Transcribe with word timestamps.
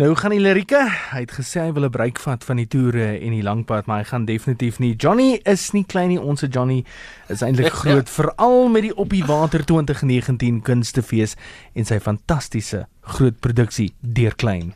Nou 0.00 0.14
gaan 0.16 0.32
die 0.32 0.40
Lirika, 0.40 0.86
hy 1.10 1.26
het 1.26 1.32
gesê 1.36 1.60
hy 1.60 1.72
wil 1.76 1.84
'n 1.84 1.92
breek 1.92 2.18
vat 2.24 2.44
van 2.44 2.56
die 2.56 2.66
toere 2.66 3.20
en 3.20 3.34
die 3.36 3.42
langpad, 3.44 3.84
maar 3.86 3.98
hy 3.98 4.04
gaan 4.08 4.24
definitief 4.24 4.78
nie. 4.78 4.94
Johnny 4.96 5.40
is 5.44 5.72
nie 5.72 5.84
klein 5.84 6.08
nie, 6.08 6.20
ons 6.20 6.40
Johnny 6.40 6.84
is 7.28 7.42
eintlik 7.42 7.72
groot, 7.82 8.08
veral 8.08 8.68
met 8.68 8.82
die 8.82 8.96
Op 8.96 9.10
die 9.10 9.24
Water 9.24 9.60
2019 9.64 10.62
kunstefees 10.62 11.36
en 11.74 11.84
sy 11.84 12.00
fantastiese 12.00 12.86
groot 13.02 13.40
produksie 13.40 13.92
Deur 14.00 14.34
Klein. 14.34 14.72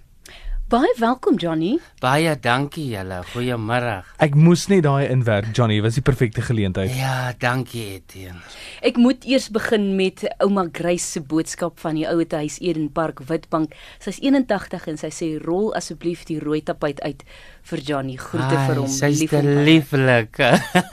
Baie 0.74 0.90
welkom 0.98 1.36
Johnny. 1.38 1.76
Baie 2.02 2.32
dankie 2.42 2.88
julle. 2.90 3.20
Goeiemôre. 3.30 4.00
Ek 4.24 4.32
moes 4.34 4.64
net 4.66 4.80
daai 4.82 5.04
inwerk 5.06 5.52
Johnny, 5.54 5.76
was 5.84 5.94
die 5.94 6.02
perfekte 6.02 6.42
geleentheid. 6.42 6.90
Ja, 6.98 7.28
dankie 7.38 7.84
Etienne. 7.92 8.40
Ek 8.82 8.96
moet 8.98 9.22
eers 9.22 9.46
begin 9.54 9.92
met 9.94 10.24
ouma 10.42 10.64
Grace 10.74 11.06
se 11.12 11.20
boodskap 11.22 11.78
van 11.78 11.94
die 11.94 12.08
ouete 12.10 12.40
huis 12.42 12.56
Eden 12.58 12.88
Park 12.90 13.22
Witbank. 13.28 13.76
Sy's 14.02 14.18
81 14.18 14.88
en 14.90 14.98
sy 14.98 15.10
sê 15.14 15.28
rol 15.44 15.68
asseblief 15.78 16.24
die 16.26 16.40
rooi 16.42 16.58
tapuit 16.66 16.98
uit 17.06 17.22
vir 17.70 17.84
Johnny. 17.92 18.16
Groete 18.18 18.56
Ai, 18.58 18.64
vir 18.66 18.80
hom. 18.82 18.90
Sy's 18.90 19.22
te 19.30 19.44
lieflik. 19.46 20.40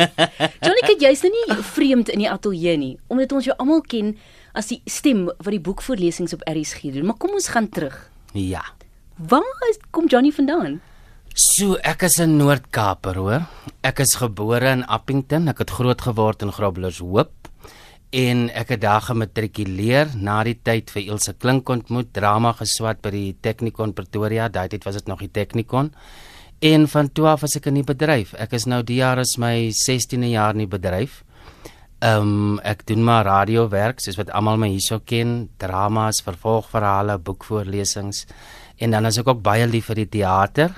Johnny, 0.61 0.83
kyk 0.91 1.07
jy's 1.07 1.25
nou 1.25 1.31
nie 1.33 1.57
vreemd 1.71 2.13
in 2.13 2.21
die 2.21 2.29
ateljee 2.29 2.75
nie, 2.77 2.91
omdat 3.09 3.33
ons 3.33 3.49
jou 3.49 3.57
almal 3.57 3.81
ken 3.81 4.13
as 4.53 4.69
die 4.69 4.77
stem 4.85 5.25
wat 5.31 5.49
die 5.49 5.63
boekvoorlesings 5.71 6.37
op 6.37 6.45
RSG 6.45 6.93
doen. 6.99 7.09
Maar 7.09 7.17
kom 7.17 7.33
ons 7.33 7.49
gaan 7.49 7.71
terug. 7.73 7.97
ja. 8.37 8.61
Waar 9.27 9.67
is, 9.69 9.77
kom 9.93 10.07
Johnny 10.07 10.31
vandaan? 10.33 10.79
So, 11.33 11.75
ek 11.75 12.01
is 12.01 12.17
'n 12.19 12.37
Noord-Kaaper, 12.37 13.15
hoor. 13.15 13.41
Ek 13.83 13.99
is 13.99 14.15
gebore 14.15 14.69
in 14.69 14.83
Appington. 14.85 15.47
Ek 15.47 15.57
het 15.57 15.69
groot 15.69 16.01
geword 16.01 16.41
in 16.41 16.51
Groblershoop 16.51 17.31
en 18.09 18.49
ek 18.49 18.69
het 18.69 18.81
daar 18.81 19.01
gematrikuleer 19.01 20.09
na 20.15 20.43
die 20.43 20.57
tyd 20.63 20.89
vir 20.89 21.01
Ilse 21.03 21.33
Klink 21.33 21.69
ontmoet, 21.69 22.13
drama 22.13 22.51
geswat 22.53 23.01
by 23.01 23.09
die 23.09 23.35
Technikon 23.41 23.93
Pretoria. 23.93 24.49
Daai 24.49 24.67
tyd 24.67 24.83
was 24.83 24.95
dit 24.95 25.07
nog 25.07 25.19
die 25.19 25.31
Technikon. 25.31 25.93
En 26.59 26.87
van 26.87 27.11
toe 27.11 27.27
af 27.27 27.41
was 27.41 27.55
ek 27.55 27.67
in 27.67 27.75
die 27.75 27.83
bedryf. 27.83 28.33
Ek 28.33 28.53
is 28.53 28.65
nou 28.65 28.83
die 28.83 28.95
jaar 28.95 29.19
is 29.19 29.37
my 29.37 29.69
16de 29.69 30.31
jaar 30.31 30.51
in 30.51 30.65
die 30.65 30.67
bedryf. 30.67 31.23
Ehm 32.01 32.21
um, 32.21 32.59
ek 32.63 32.87
doen 32.87 33.03
maar 33.03 33.25
radiowerk 33.25 33.99
soos 33.99 34.17
wat 34.17 34.31
almal 34.31 34.57
my 34.57 34.67
hierso 34.67 34.99
ken, 35.05 35.49
dramas, 35.57 36.21
vervolgverhale, 36.21 37.19
boekvoorlesings 37.19 38.25
en 38.81 38.95
dan 38.95 39.05
is 39.05 39.19
ek 39.21 39.29
ook 39.29 39.43
baie 39.45 39.67
lief 39.69 39.91
vir 39.91 40.01
die 40.01 40.09
teater 40.17 40.73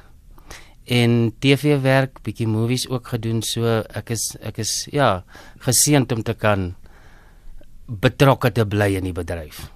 en 0.83 1.31
TV-werk, 1.39 2.19
bietjie 2.25 2.47
movies 2.47 2.87
ook 2.91 3.13
gedoen. 3.15 3.41
So 3.41 3.83
ek 3.95 4.11
is 4.15 4.33
ek 4.43 4.59
is 4.59 4.87
ja, 4.91 5.23
geseënd 5.63 6.11
om 6.11 6.23
te 6.23 6.35
kan 6.35 6.73
betrokke 7.87 8.51
te 8.51 8.65
bly 8.67 8.93
in 8.99 9.07
die 9.07 9.15
bedryf. 9.15 9.69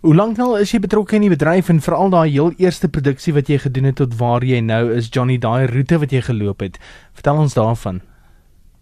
Hoe 0.00 0.14
lank 0.16 0.38
nou 0.40 0.54
is 0.56 0.70
jy 0.72 0.80
betrokke 0.80 1.18
in 1.18 1.26
die 1.26 1.32
bedryf 1.32 1.68
en 1.68 1.82
veral 1.84 2.12
daai 2.12 2.30
heel 2.30 2.54
eerste 2.56 2.88
produksie 2.88 3.34
wat 3.36 3.50
jy 3.52 3.58
gedoen 3.60 3.90
het 3.90 3.98
tot 4.00 4.14
waar 4.16 4.44
jy 4.44 4.62
nou 4.64 4.86
is 4.96 5.10
Johnny, 5.12 5.36
daai 5.36 5.68
roete 5.68 5.98
wat 6.00 6.14
jy 6.16 6.22
geloop 6.24 6.64
het. 6.64 6.78
Vertel 7.12 7.42
ons 7.44 7.56
daarvan. 7.58 8.00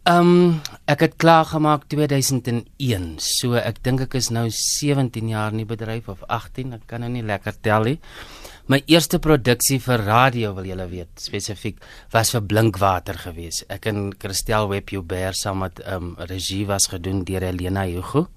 Ehm 0.08 0.28
um, 0.28 0.60
ek 0.88 1.02
het 1.04 1.14
klaar 1.20 1.44
gemaak 1.44 1.82
2001. 1.92 3.18
So 3.20 3.58
ek 3.60 3.82
dink 3.84 4.00
ek 4.06 4.14
is 4.16 4.30
nou 4.32 4.46
17 4.48 5.26
jaar 5.28 5.52
in 5.52 5.60
die 5.60 5.68
bedryf 5.68 6.06
of 6.08 6.22
18, 6.32 6.70
ek 6.78 6.86
kan 6.88 7.02
nou 7.04 7.10
nie 7.12 7.20
lekker 7.28 7.58
tel 7.60 7.84
nie. 7.84 7.98
My 8.72 8.78
eerste 8.88 9.18
produksie 9.20 9.76
vir 9.84 10.00
radio 10.06 10.54
wil 10.56 10.64
julle 10.70 10.86
weet, 10.88 11.10
spesifiek 11.20 11.82
was 12.14 12.32
vir 12.32 12.40
Blinkwater 12.40 13.20
gewees. 13.20 13.66
Ek 13.68 13.90
en 13.90 14.06
Christel 14.16 14.70
Webjuber 14.70 15.36
saam 15.36 15.60
met 15.60 15.82
ehm 15.84 16.06
um, 16.06 16.14
regie 16.30 16.64
was 16.70 16.88
gedoen 16.88 17.20
deur 17.28 17.44
Helena 17.44 17.84
Hugo. 17.84 18.30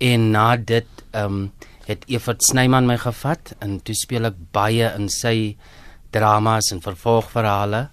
En 0.00 0.26
na 0.34 0.50
dit 0.56 1.04
ehm 1.14 1.38
um, 1.38 1.46
het 1.86 2.04
Evert 2.12 2.44
Snyman 2.44 2.84
my 2.84 2.98
gevat 3.00 3.54
en 3.64 3.78
toe 3.80 3.96
speel 3.96 4.28
ek 4.28 4.36
baie 4.52 4.92
in 4.98 5.08
sy 5.08 5.56
dramas 6.12 6.74
en 6.76 6.84
vervolgverhale. 6.84 7.86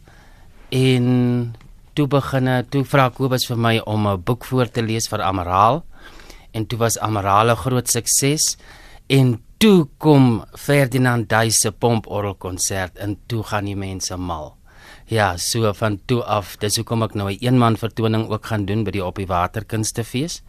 En 0.75 1.55
toe 1.97 2.05
beginne 2.05 2.61
toe 2.69 2.83
vra 2.85 3.07
Kobus 3.09 3.47
vir 3.49 3.57
my 3.57 3.75
om 3.93 4.07
'n 4.07 4.21
boek 4.21 4.45
voor 4.45 4.69
te 4.69 4.81
lees 4.81 5.07
vir 5.09 5.21
Amaraal 5.21 5.83
en 6.53 6.65
toe 6.65 6.77
was 6.79 6.97
Amaraal 6.97 7.49
'n 7.49 7.61
groot 7.63 7.87
sukses 7.87 8.57
en 9.09 9.41
toe 9.57 9.87
kom 9.97 10.45
Ferdinand 10.55 11.29
Duis 11.29 11.61
se 11.61 11.71
pomporgel 11.71 12.35
konsert 12.35 12.97
en 12.97 13.17
toe 13.27 13.43
gaan 13.43 13.65
die 13.65 13.75
mense 13.75 14.17
mal. 14.17 14.55
Ja, 15.07 15.37
so 15.37 15.73
van 15.73 15.99
toe 16.05 16.23
af, 16.23 16.57
dis 16.57 16.75
hoekom 16.75 17.03
ek 17.03 17.15
nou 17.15 17.31
'n 17.31 17.37
eenman 17.39 17.77
vertoning 17.77 18.29
ook 18.29 18.45
gaan 18.45 18.65
doen 18.65 18.83
by 18.83 18.91
die 18.91 19.05
Op 19.05 19.15
die 19.15 19.27
Water 19.27 19.65
Kunstefees. 19.65 20.41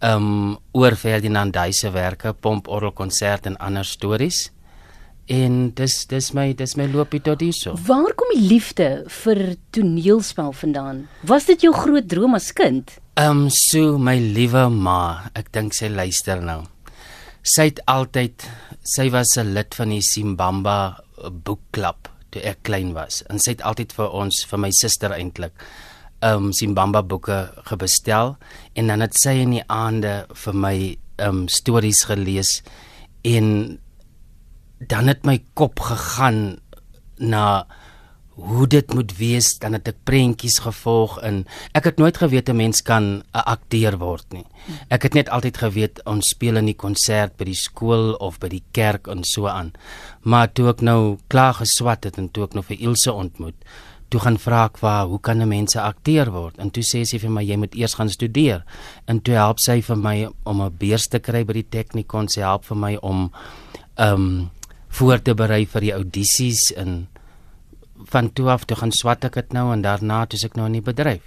Um 0.00 0.58
oor 0.72 0.96
Ferdinand 0.96 1.52
Duis 1.52 1.78
se 1.78 1.90
werke, 1.90 2.32
pomporgel 2.32 2.92
konsert 2.92 3.46
en 3.46 3.56
ander 3.56 3.84
stories. 3.84 4.50
En 5.30 5.70
dis 5.78 5.94
dis 6.10 6.32
my 6.34 6.52
dis 6.58 6.76
my 6.76 6.86
loopie 6.90 7.22
tot 7.22 7.40
hierso. 7.40 7.76
Waar 7.86 8.14
kom 8.18 8.32
die 8.34 8.48
liefde 8.48 9.04
vir 9.22 9.56
toneelspel 9.70 10.52
vandaan? 10.52 11.06
Was 11.22 11.46
dit 11.46 11.62
jou 11.62 11.72
groot 11.74 12.08
droom 12.08 12.34
as 12.34 12.52
kind? 12.52 12.98
Ehm 13.14 13.44
um, 13.44 13.50
so 13.50 13.98
my 13.98 14.16
liewe 14.18 14.68
ma, 14.70 15.30
ek 15.34 15.52
dink 15.52 15.74
sy 15.74 15.88
luister 15.92 16.42
nou. 16.42 16.62
Sy 17.42 17.70
het 17.70 17.80
altyd 17.86 18.46
sy 18.82 19.10
was 19.10 19.36
'n 19.38 19.54
lid 19.54 19.74
van 19.74 19.88
die 19.88 20.02
Simbamba 20.02 21.04
boekklub 21.30 22.08
toe 22.32 22.42
ek 22.42 22.62
klein 22.62 22.92
was 22.96 23.22
en 23.30 23.38
sy 23.38 23.54
het 23.56 23.62
altyd 23.62 23.92
vir 23.92 24.10
ons 24.10 24.44
vir 24.48 24.58
my 24.58 24.70
suster 24.72 25.12
eintlik 25.12 25.52
ehm 26.22 26.48
um, 26.48 26.52
Simbamba 26.52 27.02
boeke 27.02 27.52
gebestel 27.66 28.36
en 28.74 28.86
dan 28.86 29.00
het 29.00 29.14
sy 29.18 29.34
in 29.42 29.56
die 29.58 29.66
aande 29.68 30.26
vir 30.44 30.54
my 30.54 30.76
ehm 31.18 31.28
um, 31.28 31.48
stories 31.48 32.04
gelees 32.08 32.62
en 33.22 33.78
dan 34.88 35.08
het 35.08 35.24
my 35.24 35.38
kop 35.54 35.80
gegaan 35.80 36.58
na 37.18 37.66
hoe 38.32 38.66
dit 38.66 38.94
moet 38.94 39.12
wees 39.18 39.50
dan 39.60 39.76
het 39.76 39.90
ek 39.90 39.98
prentjies 40.08 40.56
gevolg 40.64 41.18
en 41.26 41.42
ek 41.76 41.90
het 41.90 42.00
nooit 42.00 42.16
geweet 42.16 42.48
'n 42.48 42.56
mens 42.56 42.82
kan 42.82 43.04
'n 43.20 43.44
akteur 43.44 43.98
word 43.98 44.24
nie. 44.32 44.46
Ek 44.88 45.02
het 45.02 45.14
net 45.14 45.28
altyd 45.28 45.56
geweet 45.56 46.00
ons 46.06 46.28
speel 46.28 46.56
in 46.56 46.66
die 46.66 46.76
konsert 46.76 47.36
by 47.36 47.44
die 47.44 47.54
skool 47.54 48.14
of 48.14 48.38
by 48.38 48.48
die 48.48 48.64
kerk 48.72 49.06
en 49.06 49.24
so 49.24 49.46
aan. 49.46 49.72
Maar 50.22 50.52
toe 50.52 50.68
ek 50.68 50.80
nou 50.80 51.18
klaar 51.28 51.54
geswat 51.54 52.04
het 52.04 52.18
en 52.18 52.30
toe 52.30 52.44
ek 52.44 52.54
nou 52.54 52.64
vir 52.64 52.80
Ilse 52.80 53.12
ontmoet, 53.12 53.54
toe 54.08 54.20
gaan 54.20 54.38
vra 54.38 54.64
ek 54.64 54.78
waar 54.78 55.06
hoe 55.06 55.20
kan 55.20 55.42
'n 55.42 55.48
mens 55.48 55.74
'n 55.74 55.78
akteur 55.78 56.30
word? 56.30 56.58
En 56.58 56.70
toe 56.70 56.82
sê 56.82 57.04
sy 57.04 57.18
vir 57.18 57.30
my 57.30 57.42
jy 57.42 57.56
moet 57.56 57.74
eers 57.74 57.94
gaan 57.94 58.08
studeer. 58.08 58.64
En 59.06 59.20
toe 59.20 59.34
help 59.34 59.58
sy 59.58 59.82
vir 59.82 59.96
my 59.96 60.28
om 60.44 60.62
'n 60.62 60.76
beurs 60.78 61.06
te 61.08 61.18
kry 61.18 61.44
by 61.44 61.52
die 61.52 61.68
Technikon, 61.68 62.28
sy 62.28 62.40
help 62.40 62.64
vir 62.64 62.76
my 62.76 62.96
om 63.02 63.30
ehm 63.96 64.14
um, 64.14 64.50
voor 64.98 65.22
te 65.24 65.34
berei 65.34 65.64
vir 65.66 65.80
die 65.80 65.92
audisies 65.96 66.70
en 66.76 67.06
van 68.12 68.32
toe 68.32 68.48
af 68.52 68.64
toe 68.68 68.76
gaan 68.76 68.92
swat 68.92 69.24
ek 69.24 69.38
dit 69.40 69.52
nou 69.56 69.70
en 69.72 69.82
daarna 69.84 70.24
toe 70.26 70.40
ek 70.44 70.56
nou 70.58 70.66
in 70.66 70.80
die 70.80 70.84
bedryf. 70.84 71.22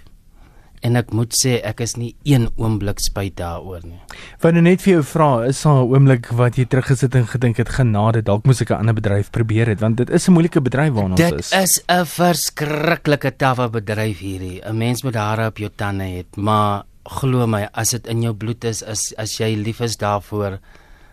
En 0.84 0.96
ek 1.00 1.10
moet 1.16 1.32
sê 1.32 1.56
ek 1.64 1.80
is 1.80 1.96
nie 1.96 2.10
een 2.28 2.50
oomblik 2.60 3.00
spyt 3.00 3.38
daaroor 3.40 3.80
nie. 3.82 3.98
Wou 4.42 4.52
nou 4.52 4.62
net 4.62 4.82
vir 4.84 4.92
jou 4.98 5.02
vra, 5.02 5.46
is 5.48 5.62
daar 5.62 5.82
'n 5.82 5.88
oomblik 5.88 6.28
wat 6.36 6.58
jy 6.58 6.66
teruggesit 6.66 7.14
en 7.14 7.26
gedink 7.26 7.56
het 7.56 7.68
genade, 7.68 8.22
dalk 8.22 8.44
moes 8.44 8.60
ek 8.60 8.70
'n 8.70 8.80
ander 8.80 8.94
bedryf 8.94 9.30
probeer 9.30 9.66
het 9.68 9.80
want 9.80 9.96
dit 9.96 10.10
is 10.10 10.28
'n 10.28 10.32
moeilike 10.32 10.60
bedryf 10.60 10.92
waarna 10.92 11.16
ons 11.16 11.30
Dit 11.30 11.32
is. 11.40 11.52
is 11.52 11.82
'n 11.88 12.04
verskriklike 12.04 13.36
tawwe 13.36 13.68
bedryf 13.70 14.18
hierdie. 14.18 14.60
'n 14.62 14.76
Mens 14.76 15.02
moet 15.02 15.14
hare 15.14 15.46
op 15.46 15.56
jou 15.58 15.70
tande 15.74 16.04
hê, 16.04 16.24
maar 16.36 16.84
glo 17.04 17.46
my, 17.46 17.68
as 17.72 17.90
dit 17.90 18.06
in 18.06 18.22
jou 18.22 18.34
bloed 18.34 18.64
is, 18.64 18.82
as 18.82 19.14
as 19.16 19.38
jy 19.38 19.54
lief 19.56 19.80
is 19.80 19.96
daarvoor, 19.96 20.58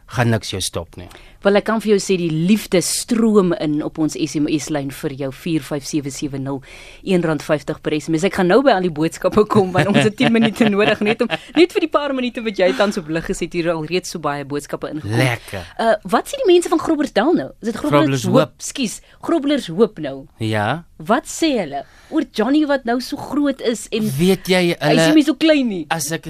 gaan 0.08 0.30
niks 0.30 0.50
jou 0.52 0.62
stop 0.62 0.98
nie. 0.98 1.08
Wel 1.44 1.60
ek 1.60 1.66
kan 1.68 1.82
vir 1.84 1.94
jou 1.94 2.00
sê 2.00 2.16
die 2.18 2.30
liefde 2.32 2.80
stroom 2.82 3.52
in 3.60 3.82
op 3.84 3.98
ons 4.00 4.16
SMS 4.16 4.70
lyn 4.72 4.92
vir 4.96 5.12
jou 5.20 5.32
45770 5.36 6.62
R1.50 7.04 7.82
per 7.84 7.96
SMS. 7.98 8.24
Ek 8.30 8.38
gaan 8.40 8.48
nou 8.52 8.62
by 8.64 8.72
al 8.78 8.86
die 8.88 8.94
boodskappe 8.94 9.44
kom 9.52 9.74
want 9.76 9.92
ons 9.92 10.00
het 10.06 10.16
10 10.20 10.32
minute 10.38 10.70
nodig 10.72 11.02
net 11.04 11.22
om 11.26 11.32
net 11.58 11.76
vir 11.76 11.86
die 11.86 11.92
paar 11.92 12.14
minute 12.16 12.44
wat 12.46 12.62
jy 12.64 12.70
tans 12.80 13.00
op 13.02 13.12
lig 13.12 13.28
gesit 13.28 13.54
hier 13.58 13.72
al 13.74 13.84
reeds 13.90 14.14
so 14.16 14.24
baie 14.24 14.46
boodskappe 14.48 14.94
ingekom. 14.94 15.18
Lekker. 15.20 15.68
Uh 15.80 15.94
wat 16.16 16.32
sê 16.32 16.40
die 16.42 16.50
mense 16.50 16.72
van 16.72 16.80
Groblersdal 16.82 17.34
nou? 17.36 17.50
Is 17.62 17.72
dit 17.72 17.78
Groblershoop? 17.80 18.24
Groblershoop. 18.24 18.56
Skus, 18.64 19.00
Groblershoop 19.24 20.00
nou. 20.04 20.18
Ja. 20.44 20.84
Wat 21.04 21.28
sê 21.28 21.52
hulle 21.60 21.84
oor 22.14 22.24
Johnny 22.32 22.64
wat 22.70 22.86
nou 22.88 23.00
so 23.04 23.18
groot 23.20 23.60
is 23.66 23.88
en 23.92 24.08
Weet 24.18 24.48
jy 24.52 24.62
hy 24.72 24.76
is 24.78 24.80
nie 24.80 25.04
hulle 25.04 25.18
meer 25.18 25.28
so 25.28 25.36
klein 25.40 25.68
nie? 25.72 25.84
as 25.92 26.12
ek 26.16 26.30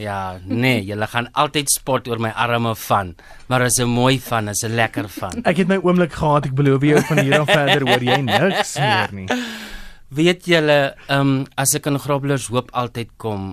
ja, 0.00 0.38
nee, 0.46 0.80
julle 0.86 1.06
gaan 1.10 1.28
altyd 1.38 1.68
spot 1.72 2.08
oor 2.08 2.20
my 2.22 2.30
arme 2.38 2.72
van, 2.88 3.14
maar 3.50 3.62
as 3.66 3.78
'n 3.80 3.88
mooi 3.90 4.18
van, 4.22 4.48
is 4.50 4.62
lekker 4.68 5.08
van. 5.16 5.42
Ek 5.48 5.62
het 5.62 5.70
my 5.70 5.78
oomblik 5.82 6.12
gehad, 6.18 6.50
ek 6.50 6.54
beloof 6.58 6.84
jou 6.86 7.02
van 7.08 7.22
hier 7.24 7.40
af 7.40 7.50
verder 7.50 7.86
hoor 7.88 8.04
jy 8.04 8.20
niks 8.26 8.76
meer 8.78 9.14
nie. 9.16 9.28
Weet 10.20 10.46
julle, 10.50 10.78
ehm 11.06 11.20
um, 11.20 11.34
as 11.54 11.74
ek 11.78 11.86
in 11.86 11.98
Grobblers 12.02 12.48
hoop 12.50 12.72
altyd 12.74 13.12
kom, 13.22 13.52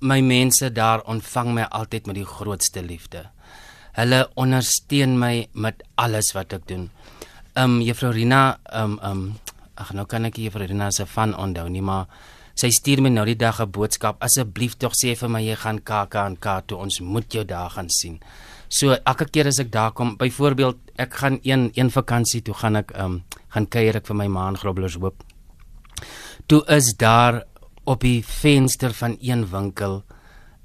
my 0.00 0.20
mense 0.24 0.68
daar 0.76 1.00
ontvang 1.08 1.54
my 1.56 1.64
altyd 1.70 2.08
met 2.08 2.18
die 2.20 2.26
grootste 2.28 2.82
liefde. 2.84 3.24
Hulle 3.96 4.26
ondersteun 4.40 5.16
my 5.18 5.48
met 5.52 5.80
alles 5.96 6.34
wat 6.36 6.52
ek 6.56 6.68
doen. 6.68 6.90
Ehm 7.54 7.78
um, 7.78 7.80
Juffrou 7.84 8.12
Rina, 8.12 8.58
ehm 8.68 8.92
um, 8.92 8.98
ehm 9.00 9.24
um, 9.24 9.56
ag 9.80 9.94
nou 9.96 10.04
kan 10.04 10.28
ek 10.28 10.36
Juffrou 10.36 10.68
Rina 10.68 10.90
se 10.92 11.06
van 11.08 11.32
onthou 11.32 11.68
nie, 11.72 11.80
maar 11.80 12.06
sy 12.60 12.68
stuur 12.76 13.00
my 13.00 13.08
nou 13.08 13.24
die 13.24 13.38
dag 13.40 13.60
'n 13.60 13.70
boodskap. 13.70 14.20
Asseblief 14.20 14.76
tog 14.76 14.92
sê 14.92 15.16
vir 15.16 15.28
my 15.28 15.40
jy 15.40 15.56
gaan 15.56 15.80
KAK 15.80 16.66
toe 16.66 16.78
ons 16.78 17.00
moet 17.00 17.32
jou 17.32 17.44
daar 17.44 17.70
gaan 17.70 17.88
sien. 17.88 18.20
So 18.70 18.94
elke 18.94 19.26
keer 19.26 19.50
as 19.50 19.58
ek 19.58 19.72
daar 19.74 19.90
kom, 19.92 20.14
byvoorbeeld 20.16 20.94
ek 21.02 21.16
gaan 21.18 21.40
een 21.42 21.70
een 21.74 21.90
vakansie 21.90 22.42
toe 22.46 22.54
gaan 22.54 22.76
ek 22.76 22.94
um, 22.94 23.22
gaan 23.50 23.66
kuier 23.66 23.98
ek 23.98 24.06
vir 24.06 24.16
my 24.16 24.28
ma 24.30 24.46
in 24.48 24.58
Groblershoop 24.60 25.02
hoop. 25.02 25.24
Toe 26.46 26.62
is 26.70 26.94
daar 26.94 27.42
op 27.84 28.04
die 28.06 28.22
venster 28.22 28.94
van 28.94 29.16
een 29.20 29.42
winkel 29.50 30.04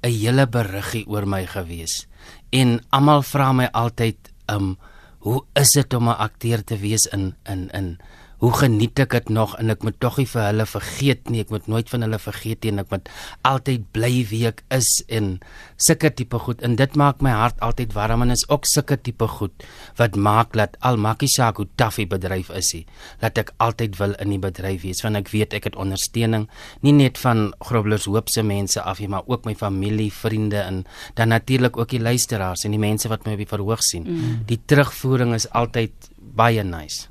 'n 0.02 0.12
hele 0.22 0.46
beriggie 0.46 1.06
oor 1.08 1.26
my 1.26 1.46
gewees. 1.46 2.06
En 2.50 2.80
almal 2.90 3.22
vra 3.22 3.52
my 3.52 3.68
altyd, 3.72 4.16
um, 4.46 4.76
hoe 5.18 5.42
is 5.54 5.72
dit 5.72 5.94
om 5.94 6.08
'n 6.08 6.18
akteur 6.18 6.64
te 6.64 6.76
wees 6.76 7.06
in 7.06 7.34
in 7.44 7.70
in 7.70 7.98
hoe 8.42 8.52
geniet 8.52 8.98
ek 9.00 9.16
dit 9.16 9.28
nog 9.32 9.56
en 9.60 9.70
ek 9.72 9.84
moet 9.86 9.96
tog 10.00 10.18
nie 10.20 10.28
vir 10.28 10.42
hulle 10.50 10.66
vergeet 10.68 11.30
nie. 11.32 11.40
Ek 11.46 11.52
moet 11.54 11.68
nooit 11.70 11.88
van 11.90 12.04
hulle 12.04 12.18
vergeet 12.20 12.64
nie 12.64 12.74
en 12.74 12.84
ek 12.84 12.92
moet 12.92 13.08
altyd 13.48 13.86
bly 13.96 14.12
wie 14.30 14.44
ek 14.50 14.62
is 14.74 14.90
en 15.08 15.38
sulke 15.80 16.10
tipe 16.12 16.38
goed. 16.42 16.62
En 16.66 16.76
dit 16.76 16.96
maak 16.98 17.22
my 17.24 17.32
hart 17.32 17.60
altyd 17.64 17.94
warm 17.96 18.26
en 18.26 18.34
is 18.34 18.44
ook 18.48 18.68
sulke 18.68 18.98
tipe 19.00 19.28
goed 19.38 19.66
wat 20.00 20.16
maak 20.16 20.56
dat 20.56 20.76
al 20.84 21.00
maakie 21.00 21.30
saak 21.30 21.60
hoe 21.60 21.68
die 21.76 22.06
bedryf 22.06 22.50
is 22.50 22.72
hy 22.74 22.82
dat 23.22 23.38
ek 23.38 23.52
altyd 23.62 23.96
wil 24.00 24.14
in 24.22 24.34
die 24.34 24.40
bedryf 24.42 24.82
wees 24.84 25.02
want 25.04 25.16
ek 25.20 25.32
weet 25.32 25.56
ek 25.56 25.70
het 25.70 25.78
ondersteuning 25.80 26.46
nie 26.84 26.94
net 26.96 27.18
van 27.22 27.52
Grobblers 27.64 28.06
Hoop 28.10 28.30
se 28.32 28.42
mense 28.42 28.82
af 28.82 29.00
nie 29.00 29.10
maar 29.12 29.26
ook 29.26 29.46
my 29.46 29.54
familie 29.54 30.10
vriende 30.12 30.60
en 30.62 30.84
dan 31.14 31.32
natuurlik 31.32 31.76
ook 31.76 31.94
die 31.94 32.02
luisteraars 32.02 32.64
en 32.64 32.76
die 32.76 32.82
mense 32.82 33.08
wat 33.08 33.26
my 33.26 33.36
op 33.36 33.44
die 33.44 33.50
verhoog 33.50 33.82
sien. 33.82 34.06
Mm. 34.06 34.46
die 34.46 34.60
terugvoering 34.66 35.34
is 35.34 35.48
altyd 35.50 36.10
baie 36.36 36.62
nice 36.64 37.08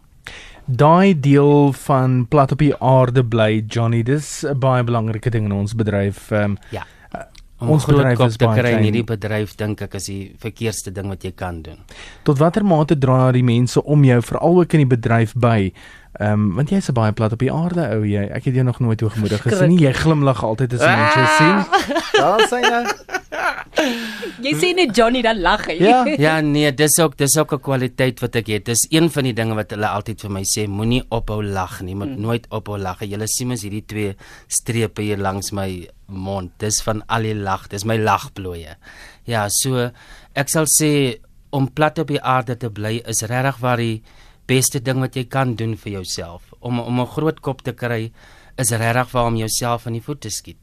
daai 0.65 1.13
deel 1.19 1.73
van 1.85 2.25
plat 2.29 2.51
op 2.51 2.59
die 2.59 2.73
aarde 2.81 3.23
bly 3.23 3.63
Johnny 3.67 4.03
dis 4.03 4.43
'n 4.43 4.59
baie 4.59 4.83
belangrike 4.83 5.29
ding 5.29 5.45
in 5.45 5.51
ons 5.51 5.73
bedryf 5.73 6.31
um, 6.31 6.57
ja. 6.71 6.85
uh, 7.13 7.25
ons 7.69 7.85
bedryf 7.85 8.19
is 8.19 8.37
baie 8.37 8.59
klein. 8.59 8.83
hierdie 8.83 9.03
bedryf 9.03 9.55
dink 9.55 9.81
ek 9.81 9.95
is 9.95 10.05
die 10.05 10.33
verkeerste 10.39 10.91
ding 10.91 11.07
wat 11.07 11.23
jy 11.23 11.31
kan 11.31 11.61
doen. 11.61 11.77
Tot 12.23 12.37
watter 12.37 12.63
mate 12.63 12.97
dra 12.97 13.31
die 13.31 13.43
mense 13.43 13.83
om 13.83 14.03
jou 14.03 14.21
veral 14.21 14.59
ook 14.59 14.73
in 14.73 14.79
die 14.79 14.95
bedryf 14.97 15.33
by 15.35 15.71
Ehm 16.15 16.31
um, 16.31 16.53
want 16.55 16.69
jy's 16.69 16.87
'n 16.89 16.93
baie 16.95 17.11
plat 17.11 17.31
op 17.31 17.39
die 17.39 17.51
aarde 17.51 17.89
ou 17.95 18.05
jy. 18.07 18.23
Ek 18.31 18.45
het 18.45 18.53
jou 18.55 18.63
nog 18.63 18.79
nooit 18.79 19.01
hoogmoedig 19.01 19.41
gesien 19.41 19.69
nie. 19.69 19.79
Jy 19.83 19.91
glimlag 19.93 20.43
altyd 20.43 20.73
as 20.73 20.79
mense 20.79 21.19
ah! 21.19 21.35
sien. 21.37 21.57
Daar 22.21 22.47
sien 22.47 22.63
jy. 22.63 22.83
Jy 24.45 24.53
sien 24.59 24.75
net 24.75 24.95
Johnny 24.95 25.21
dan 25.21 25.41
lag 25.41 25.65
hy. 25.67 25.75
Ja, 25.83 26.05
ja 26.25 26.39
nee, 26.41 26.71
dis 26.73 26.99
ook 26.99 27.17
dis 27.17 27.35
ook 27.37 27.53
'n 27.53 27.59
kwaliteit 27.59 28.19
wat 28.23 28.35
ek 28.35 28.47
het. 28.47 28.65
Dis 28.65 28.87
een 28.89 29.09
van 29.11 29.23
die 29.23 29.33
dinge 29.33 29.55
wat 29.55 29.71
hulle 29.75 29.87
altyd 29.87 30.21
vir 30.21 30.31
my 30.31 30.43
sê, 30.43 30.67
moenie 30.67 31.03
ophou 31.09 31.43
lag 31.43 31.81
nie, 31.81 31.95
moet 31.95 32.15
hmm. 32.15 32.21
nooit 32.21 32.47
ophou 32.49 32.77
lag. 32.77 32.99
Jy 33.03 33.19
sien 33.27 33.47
mos 33.47 33.61
hierdie 33.61 33.85
twee 33.85 34.15
strepe 34.47 35.01
hier 35.01 35.17
langs 35.17 35.51
my 35.51 35.89
mond. 36.07 36.51
Dis 36.59 36.81
van 36.81 37.03
al 37.07 37.21
die 37.21 37.35
lag, 37.35 37.67
dis 37.67 37.83
my 37.83 37.97
lagplooie. 37.97 38.77
Ja, 39.25 39.49
so 39.49 39.91
ek 40.33 40.49
sal 40.49 40.65
sê 40.65 41.19
om 41.51 41.67
plat 41.73 41.99
op 41.99 42.07
die 42.07 42.21
aarde 42.21 42.55
te 42.55 42.69
bly 42.69 43.01
is 43.05 43.21
regtig 43.21 43.59
waar 43.59 43.77
die 43.77 44.03
beste 44.45 44.81
ding 44.81 44.99
wat 44.99 45.15
jy 45.15 45.25
kan 45.25 45.55
doen 45.55 45.77
vir 45.77 45.91
jouself. 45.91 46.53
Om 46.59 46.79
om 46.79 46.99
'n 46.99 47.07
groot 47.07 47.39
kop 47.39 47.61
te 47.61 47.73
kry 47.73 48.11
is 48.57 48.71
regtig 48.71 49.11
waar 49.11 49.25
om 49.25 49.35
jouself 49.35 49.85
in 49.85 49.93
die 49.93 50.01
voet 50.01 50.21
te 50.21 50.29
skiet. 50.29 50.57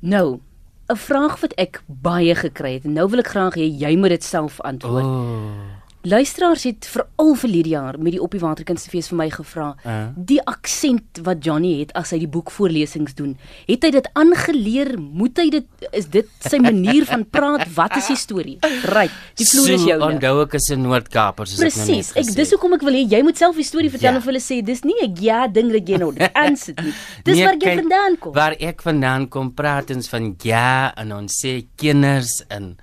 Nou, 0.00 0.40
'n 0.88 0.96
vraag 0.96 1.40
wat 1.40 1.52
ek 1.56 1.82
baie 1.86 2.34
gekry 2.34 2.72
het. 2.74 2.84
Nou 2.84 3.08
wil 3.08 3.18
ek 3.18 3.28
graag 3.28 3.54
hê 3.54 3.66
jy 3.78 3.96
moet 3.96 4.08
dit 4.08 4.24
self 4.24 4.60
antwoord. 4.60 5.04
Oh. 5.04 5.81
Luisteraars 6.02 6.64
het 6.66 6.86
veral 6.90 7.34
verlede 7.38 7.68
jaar 7.68 7.98
met 7.98 8.16
die 8.16 8.20
Op 8.22 8.32
die 8.34 8.40
Waterkunstefees 8.42 9.06
vir 9.12 9.18
my 9.20 9.28
gevra, 9.30 9.68
uh. 9.86 9.98
die 10.16 10.40
aksent 10.50 11.20
wat 11.22 11.44
Johnny 11.46 11.76
het 11.78 11.92
as 11.98 12.10
hy 12.10 12.18
die 12.24 12.30
boekvoorlesings 12.30 13.14
doen, 13.14 13.36
het 13.68 13.84
hy 13.86 13.90
dit 13.94 14.08
aangeleer? 14.18 14.96
Moet 14.98 15.38
hy 15.38 15.44
dit 15.54 15.84
is 15.94 16.08
dit 16.10 16.32
sy 16.42 16.58
manier 16.62 17.06
van 17.06 17.22
praat? 17.22 17.68
Wat 17.76 17.94
is 18.00 18.08
die 18.10 18.18
storie? 18.18 18.56
Right, 18.90 19.14
die 19.38 19.46
vloer 19.46 19.76
is 19.76 19.84
jou. 19.86 19.98
So 20.00 20.08
onthou 20.08 20.32
ek 20.42 20.56
is 20.58 20.66
'n 20.74 20.82
Noord-Kaaper 20.82 21.46
soos 21.46 21.60
Precies, 21.62 21.78
ek 21.78 21.86
nou 21.86 21.94
net 21.94 22.06
gesê. 22.06 22.14
Presies. 22.16 22.32
Ek 22.32 22.36
dis 22.40 22.50
hoekom 22.50 22.74
ek 22.74 22.82
wil 22.82 22.98
hê 22.98 23.04
jy 23.06 23.20
moet 23.22 23.38
self 23.38 23.56
die 23.56 23.68
storie 23.70 23.90
vertel 23.90 24.12
ja. 24.12 24.18
of 24.18 24.26
hulle 24.26 24.42
sê 24.42 24.58
dis 24.64 24.82
nie 24.82 24.98
'n 25.06 25.14
ja 25.22 25.46
ding 25.46 25.70
dat 25.70 25.86
jy 25.86 25.98
nou 26.02 26.10
dit 26.10 26.34
aansit 26.42 26.82
nie. 26.82 26.94
Dis 27.22 27.36
nee, 27.36 27.46
waar 27.46 27.54
jy 27.54 27.76
vandaan 27.78 28.18
kom. 28.18 28.34
Waar 28.34 28.56
ek 28.58 28.82
vandaan 28.82 29.28
kom, 29.28 29.54
praat 29.54 29.94
ons 29.94 30.08
van 30.08 30.34
ja 30.42 30.92
en 30.96 31.12
ons 31.12 31.30
sê 31.30 31.62
kinders 31.76 32.42
en 32.50 32.74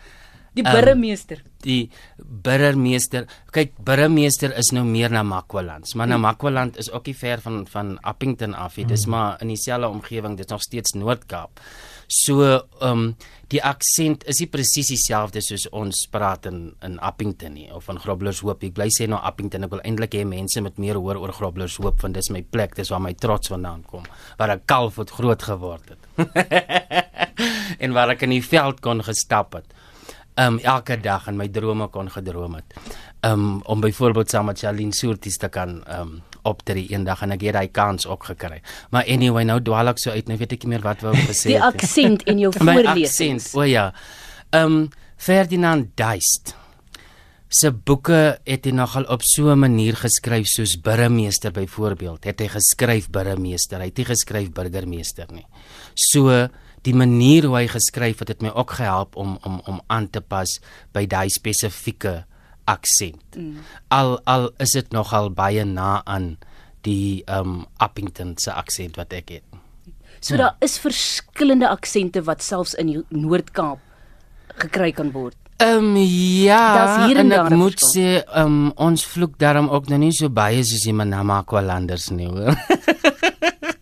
die 0.57 0.63
burgemeester. 0.63 1.43
Um, 1.43 1.49
die 1.65 1.89
burgemeester 2.17 3.27
kyk 3.55 3.73
burgemeester 3.85 4.53
is 4.59 4.71
nou 4.75 4.85
meer 4.87 5.11
na 5.11 5.23
Makwaland 5.27 5.91
maar 5.95 6.07
na 6.07 6.15
hm. 6.15 6.27
Makwaland 6.27 6.79
is 6.79 6.91
ook 6.91 7.09
nie 7.11 7.17
ver 7.17 7.41
van 7.43 7.65
van 7.67 7.97
Appington 8.01 8.55
af 8.55 8.77
nie 8.77 8.87
dis 8.87 9.03
hm. 9.05 9.09
maar 9.09 9.41
in 9.41 9.51
dieselfde 9.53 9.89
omgewing 9.89 10.37
dis 10.37 10.47
nog 10.47 10.63
steeds 10.63 10.95
Noord-Kaap 10.95 11.59
so 12.07 12.41
ehm 12.41 12.91
um, 12.91 13.15
die 13.49 13.61
aksent 13.65 14.23
is 14.29 14.39
nie 14.41 14.47
presies 14.49 14.91
dieselfde 14.91 15.41
soos 15.41 15.65
ons 15.73 16.03
praat 16.13 16.45
in 16.45 16.59
in 16.85 16.99
Appington 17.05 17.53
nie 17.57 17.69
of 17.73 17.89
in 17.89 17.99
Groblershoop 18.01 18.63
ek 18.65 18.75
bly 18.77 18.87
sê 18.93 19.07
nou 19.09 19.19
Appington 19.25 19.65
ek 19.65 19.73
wil 19.73 19.81
eintlik 19.83 20.17
hê 20.17 20.23
mense 20.25 20.61
moet 20.61 20.77
meer 20.77 20.97
hoor 21.01 21.17
oor 21.21 21.33
Groblershoop 21.33 22.01
want 22.05 22.17
dis 22.17 22.29
my 22.33 22.41
plek 22.41 22.77
dis 22.77 22.89
waar 22.93 23.01
my 23.03 23.13
trots 23.13 23.51
vandaan 23.53 23.83
kom 23.89 24.05
waar 24.37 24.55
ek 24.55 24.65
kalf 24.69 25.01
het 25.01 25.13
groot 25.17 25.43
geword 25.51 25.93
het 25.93 26.01
en 27.83 27.93
waar 27.97 28.15
ek 28.15 28.25
in 28.29 28.37
die 28.37 28.45
veld 28.45 28.81
kon 28.85 29.03
gestap 29.05 29.57
het 29.59 29.78
um 30.39 30.59
elke 30.63 30.97
dag 31.01 31.27
in 31.27 31.37
my 31.37 31.47
drome 31.51 31.87
kon 31.93 32.09
gedroom 32.11 32.59
het. 32.59 32.77
Um 33.27 33.61
om 33.67 33.81
byvoorbeeld 33.81 34.29
saam 34.29 34.45
met 34.45 34.59
Charlene 34.59 34.95
Soorties 34.95 35.37
te 35.37 35.49
kan 35.49 35.81
um 35.99 36.21
optree 36.47 36.87
eendag 36.93 37.21
en 37.25 37.35
ek 37.35 37.43
het 37.49 37.57
daai 37.57 37.71
kans 37.75 38.07
ook 38.07 38.29
gekry. 38.31 38.61
Maar 38.91 39.09
anyway, 39.11 39.43
nou 39.43 39.59
dwaal 39.61 39.91
ek 39.91 39.99
so 39.99 40.15
uit, 40.15 40.27
nou 40.31 40.37
weet 40.39 40.55
ek 40.55 40.63
nie 40.63 40.75
meer 40.75 40.85
wat 40.85 41.03
wou 41.03 41.15
gesê 41.29 41.51
het. 41.51 41.57
Die 41.57 41.63
aksent 41.63 42.23
in 42.31 42.39
jou 42.45 42.53
voorlesings. 42.59 43.51
O 43.57 43.67
ja. 43.67 43.91
Um 44.55 44.87
Ferdinand 45.19 45.91
Duist 45.99 46.55
se 47.49 47.71
boeke 47.73 48.37
het 48.45 48.67
hy 48.69 48.71
nogal 48.77 49.07
op 49.09 49.23
so 49.25 49.49
'n 49.49 49.59
manier 49.59 49.95
geskryf 49.97 50.47
soos 50.47 50.77
burgemeester 50.77 51.51
byvoorbeeld. 51.51 52.23
Het 52.23 52.39
hy 52.39 52.47
geskryf 52.47 53.09
burgemeester, 53.09 53.79
hy 53.79 53.85
het 53.89 53.97
nie 53.97 54.05
geskryf 54.05 54.51
burgemeester 54.51 55.25
nie. 55.33 55.47
So 55.95 56.47
die 56.87 56.95
manier 56.95 57.47
hoe 57.47 57.57
hy 57.57 57.67
geskryf 57.71 58.23
het 58.23 58.33
het 58.33 58.43
my 58.45 58.51
ook 58.53 58.77
gehelp 58.79 59.15
om 59.15 59.37
om 59.43 59.61
om 59.65 59.81
aan 59.87 60.09
te 60.09 60.21
pas 60.21 60.59
by 60.95 61.05
daai 61.05 61.29
spesifieke 61.29 62.23
aksent. 62.69 63.35
Mm. 63.35 63.65
Al 63.87 64.19
al 64.23 64.51
is 64.57 64.75
dit 64.77 64.91
nogal 64.95 65.31
baie 65.33 65.65
na 65.65 66.01
aan 66.05 66.37
die 66.87 67.23
um 67.27 67.65
Uppington 67.83 68.37
se 68.37 68.53
aksent 68.53 68.99
wat 68.99 69.13
ek 69.13 69.29
het. 69.39 69.59
So 70.19 70.35
ja. 70.35 70.39
daar 70.41 70.55
is 70.59 70.79
verskillende 70.79 71.69
aksente 71.69 72.23
wat 72.27 72.43
selfs 72.43 72.73
in 72.73 72.91
die 72.91 73.03
Noord-Kaap 73.09 73.79
gekry 74.59 74.91
kan 74.91 75.13
word. 75.15 75.37
Ehm 75.59 75.91
um, 75.91 75.95
ja, 75.99 77.07
en 77.19 77.33
ek 77.35 77.49
moet 77.59 77.81
sê 77.83 78.21
um 78.39 78.69
ons 78.79 79.03
vloek 79.03 79.35
daarom 79.39 79.67
ook 79.67 79.89
nou 79.91 79.99
nie 79.99 80.13
so 80.15 80.31
baie 80.31 80.63
soos 80.63 80.85
die 80.87 80.95
Manamaqualanders 80.95 82.09
nie 82.15 82.29
hoor. 82.31 82.55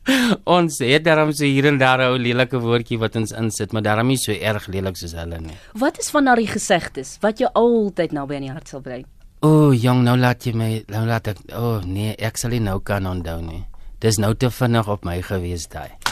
ons 0.57 0.79
het 0.79 1.03
daarom 1.03 1.31
so 1.35 1.45
hier 1.45 1.65
en 1.65 1.77
daar 1.77 2.01
'n 2.01 2.21
lelike 2.21 2.59
woordjie 2.59 2.99
wat 2.99 3.15
ons 3.15 3.31
insit, 3.31 3.73
maar 3.73 3.81
daarom 3.81 4.07
nie 4.07 4.17
so 4.17 4.31
erg 4.31 4.67
lelik 4.67 4.95
soos 4.95 5.13
hulle 5.13 5.39
nie. 5.39 5.57
Wat 5.73 5.99
is 5.99 6.09
van 6.09 6.25
daardie 6.25 6.47
gesegdes 6.47 7.17
wat 7.21 7.39
jy 7.39 7.47
altyd 7.53 8.11
naby 8.11 8.35
aan 8.35 8.47
die 8.47 8.51
hart 8.51 8.67
sal 8.67 8.81
bly? 8.81 9.05
O, 9.41 9.49
oh, 9.69 9.73
jong, 9.73 10.03
nou 10.03 10.17
laat 10.17 10.43
jy 10.43 10.53
my, 10.53 10.83
nou 10.87 11.05
laat 11.05 11.27
ek, 11.27 11.37
o 11.53 11.77
oh, 11.77 11.81
nee, 11.85 12.15
ek 12.17 12.37
sal 12.37 12.49
nie 12.51 12.59
nou 12.59 12.79
kan 12.79 13.05
onthou 13.05 13.41
nie. 13.41 13.65
Dis 13.99 14.17
nou 14.17 14.33
te 14.33 14.49
vinnig 14.49 14.87
op 14.87 15.05
my 15.05 15.21
gewees 15.21 15.67
daai. 15.67 16.06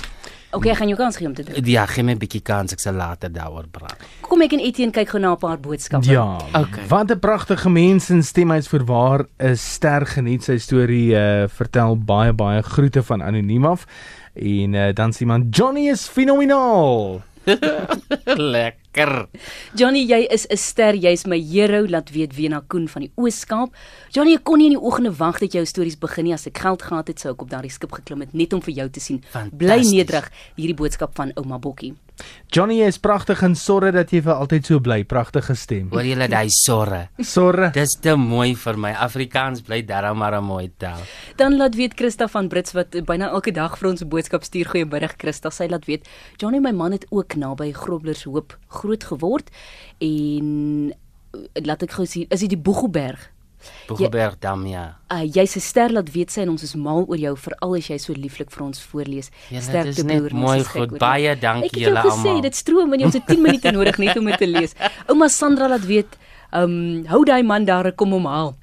Okay, 0.56 0.72
ek 0.72 0.78
gaan 0.80 0.92
jou 0.92 0.98
kans 0.98 1.18
gee 1.20 1.28
om 1.28 1.34
te 1.36 1.44
doen. 1.44 1.58
Ja, 1.68 1.86
gee 1.86 2.04
my 2.04 2.14
'n 2.16 2.22
bietjie 2.22 2.42
kans, 2.42 2.72
ek 2.72 2.80
sal 2.80 2.94
later 2.94 3.30
daaroor 3.30 3.68
praat. 3.72 4.00
Kom 4.22 4.42
ek 4.42 4.54
en 4.54 4.60
Etienne 4.60 4.92
kyk 4.92 5.10
gou 5.10 5.20
na 5.20 5.34
'n 5.34 5.38
paar 5.38 5.60
boodskappe. 5.60 6.08
Ja. 6.08 6.38
Okay. 6.54 6.88
Wat 6.88 7.12
'n 7.12 7.20
pragtige 7.20 7.70
mens 7.70 8.10
en 8.10 8.24
stem 8.24 8.52
hy's 8.52 8.68
vir 8.68 8.86
waar 8.86 9.26
'n 9.40 9.56
ster 9.56 10.06
geniet 10.06 10.44
sy 10.44 10.58
storie 10.58 11.14
uh, 11.14 11.48
vertel 11.48 11.98
baie 11.98 12.34
baie 12.34 12.62
groete 12.62 13.04
van 13.04 13.22
anoniem 13.22 13.66
af. 13.66 13.86
En 14.34 14.74
uh, 14.74 14.94
dan 14.94 15.12
sê 15.12 15.26
man 15.26 15.48
Johnny 15.50 15.90
is 15.90 16.08
fenomenaal. 16.08 17.22
Lekker. 18.26 18.85
Johnny, 19.76 20.06
jy 20.08 20.28
is 20.32 20.48
'n 20.50 20.58
ster, 20.58 20.96
jy's 20.96 21.26
my 21.26 21.40
hero, 21.40 21.86
laat 21.88 22.12
weet 22.12 22.36
Wena 22.36 22.62
Koen 22.68 22.88
van 22.88 23.02
die 23.02 23.12
Ooskaap. 23.16 23.76
Johnny, 24.12 24.36
ek 24.36 24.44
kon 24.44 24.58
nie 24.58 24.68
in 24.72 24.80
die 24.80 24.82
oggende 24.82 25.12
wag 25.12 25.40
dat 25.40 25.52
jou 25.52 25.66
stories 25.66 25.98
begin 26.00 26.24
nie. 26.26 26.34
As 26.34 26.48
ek 26.48 26.58
geld 26.58 26.82
gehad 26.82 27.08
het, 27.08 27.20
sou 27.20 27.34
ek 27.34 27.42
op 27.42 27.50
daardie 27.50 27.72
skip 27.72 27.92
geklim 27.92 28.22
het 28.22 28.34
net 28.34 28.54
om 28.54 28.62
vir 28.62 28.74
jou 28.74 28.90
te 28.90 29.00
sien. 29.00 29.24
Bly 29.52 29.82
nederig, 29.84 30.32
hierdie 30.56 30.76
boodskap 30.76 31.16
van 31.16 31.32
ouma 31.36 31.60
Bokkie. 31.60 31.94
Johnny 32.48 32.80
is 32.86 32.98
pragtig 33.02 33.42
en 33.44 33.56
sorre 33.60 33.90
dat 33.92 34.12
jy 34.14 34.22
vir 34.24 34.38
altyd 34.38 34.68
so 34.70 34.80
bly. 34.80 35.02
Pragtige 35.04 35.56
stem. 35.60 35.90
Hoor 35.92 36.06
jy 36.08 36.28
daai 36.32 36.48
sorre? 36.54 37.10
Sorre. 37.20 37.72
Dis 37.76 37.98
te 38.02 38.14
mooi 38.16 38.54
vir 38.56 38.78
my. 38.80 38.94
Afrikaans 39.06 39.64
bly 39.66 39.82
darem 39.84 40.18
maar 40.18 40.38
'n 40.38 40.44
mooi 40.44 40.72
taal. 40.78 41.02
Dan 41.36 41.58
laat 41.58 41.76
weet 41.76 41.94
Christa 41.96 42.28
van 42.28 42.48
Brits 42.48 42.72
wat 42.74 42.96
byna 43.06 43.32
elke 43.32 43.52
dag 43.52 43.78
vir 43.78 43.90
ons 43.90 44.02
'n 44.02 44.08
boodskap 44.08 44.44
stuur. 44.44 44.66
Goeiemiddag 44.66 45.16
Christa. 45.18 45.50
Sy 45.50 45.68
laat 45.68 45.86
weet 45.86 46.08
Johnny 46.38 46.60
my 46.60 46.72
man 46.72 46.92
het 46.92 47.06
ook 47.10 47.36
naby 47.36 47.74
Grobblers 47.74 48.24
Hoop 48.24 48.58
groot 48.86 49.08
geword 49.12 49.50
en 50.00 50.94
laat 51.68 51.84
ek 51.84 51.98
gou 51.98 52.06
sien, 52.08 52.30
is 52.32 52.46
dit 52.46 52.54
die 52.54 52.62
Boegoberg? 52.62 53.32
Boegoberg 53.90 54.38
dam 54.40 54.66
ja. 54.70 54.86
Uh, 55.10 55.26
jy's 55.26 55.58
'n 55.58 55.64
ster 55.66 55.90
laat 55.92 56.12
weet 56.14 56.32
sy 56.32 56.46
en 56.46 56.54
ons 56.54 56.64
is 56.64 56.76
mal 56.78 57.04
oor 57.10 57.18
jou 57.18 57.34
veral 57.36 57.76
as 57.76 57.90
jy 57.90 57.98
so 57.98 58.14
lieflik 58.14 58.52
vir 58.54 58.64
ons 58.64 58.80
voorlees. 58.80 59.32
Sterkte 59.50 60.06
broer. 60.06 60.34
Mooi 60.34 60.64
goed. 60.64 60.98
Baie 61.02 61.34
dankie 61.36 61.82
julle 61.82 62.00
almal. 62.00 62.14
Ek 62.14 62.14
het 62.14 62.38
gesê 62.38 62.42
dit 62.46 62.56
stroom 62.56 62.94
en 62.94 63.00
jy 63.00 63.10
het 63.10 63.26
10 63.28 63.42
minute 63.42 63.72
nodig 63.72 63.98
net 63.98 64.18
om 64.18 64.26
dit 64.26 64.38
te 64.38 64.48
lees. 64.48 64.78
Ouma 65.10 65.28
Sandra 65.28 65.68
laat 65.68 65.86
weet 65.86 66.14
Um 66.56 67.04
hou 67.12 67.26
daai 67.28 67.44
man 67.44 67.66
daar 67.66 67.92
kom 67.92 68.14
hom 68.16 68.30
haal. 68.30 68.56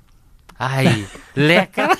Ai, 0.56 1.04
lekker. 1.34 1.98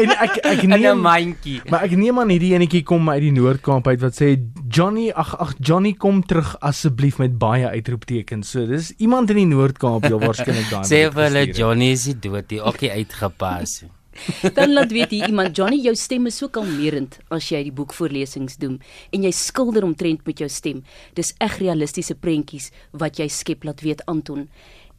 En 0.00 0.10
ek 0.16 0.38
ek 0.42 0.62
In 0.64 0.72
'n 0.72 0.80
neem 0.80 1.00
mandjie. 1.00 1.60
maar 1.70 1.84
ek 1.84 1.96
neem 1.96 2.18
aan 2.18 2.28
hierdie 2.32 2.54
enetjie 2.54 2.82
kom 2.82 3.08
uit 3.10 3.20
die 3.20 3.32
Noord-Kaap 3.36 3.86
uit 3.86 4.00
wat 4.00 4.14
sê 4.16 4.38
Johnny 4.68 5.10
ag 5.10 5.34
ag 5.38 5.54
Johnny 5.60 5.92
kom 5.92 6.22
terug 6.22 6.56
asseblief 6.60 7.18
met 7.18 7.38
baie 7.38 7.66
uitroeptekens. 7.68 8.50
So 8.50 8.66
dis 8.66 8.92
iemand 8.98 9.30
in 9.30 9.36
die 9.36 9.46
Noord-Kaap 9.46 10.04
heel 10.08 10.20
waarskynlik 10.20 10.70
daar. 10.70 10.84
Sê 10.84 11.10
vir 11.12 11.22
hulle 11.28 11.46
Johnny 11.52 11.92
is 11.92 12.04
die 12.04 12.18
dood, 12.18 12.48
die 12.48 12.62
okkie 12.64 12.90
uitgepas. 12.90 13.82
Dan 14.56 14.72
laat 14.72 14.92
weet 14.92 15.10
hier 15.10 15.28
iemand 15.28 15.56
Johnny 15.56 15.80
jou 15.80 15.94
stem 15.96 16.26
is 16.26 16.36
so 16.36 16.48
kalmerend 16.48 17.18
as 17.30 17.48
jy 17.48 17.62
die 17.68 17.72
boekvoorlesings 17.72 18.58
doen 18.60 18.80
en 19.14 19.22
jy 19.22 19.30
skilder 19.32 19.84
omtrent 19.86 20.26
met 20.26 20.38
jou 20.38 20.48
stem. 20.48 20.82
Dis 21.14 21.34
eg 21.40 21.58
realistiese 21.62 22.14
prentjies 22.14 22.70
wat 22.92 23.18
jy 23.18 23.28
skep 23.28 23.64
laat 23.64 23.80
weet 23.80 24.04
Anton. 24.06 24.48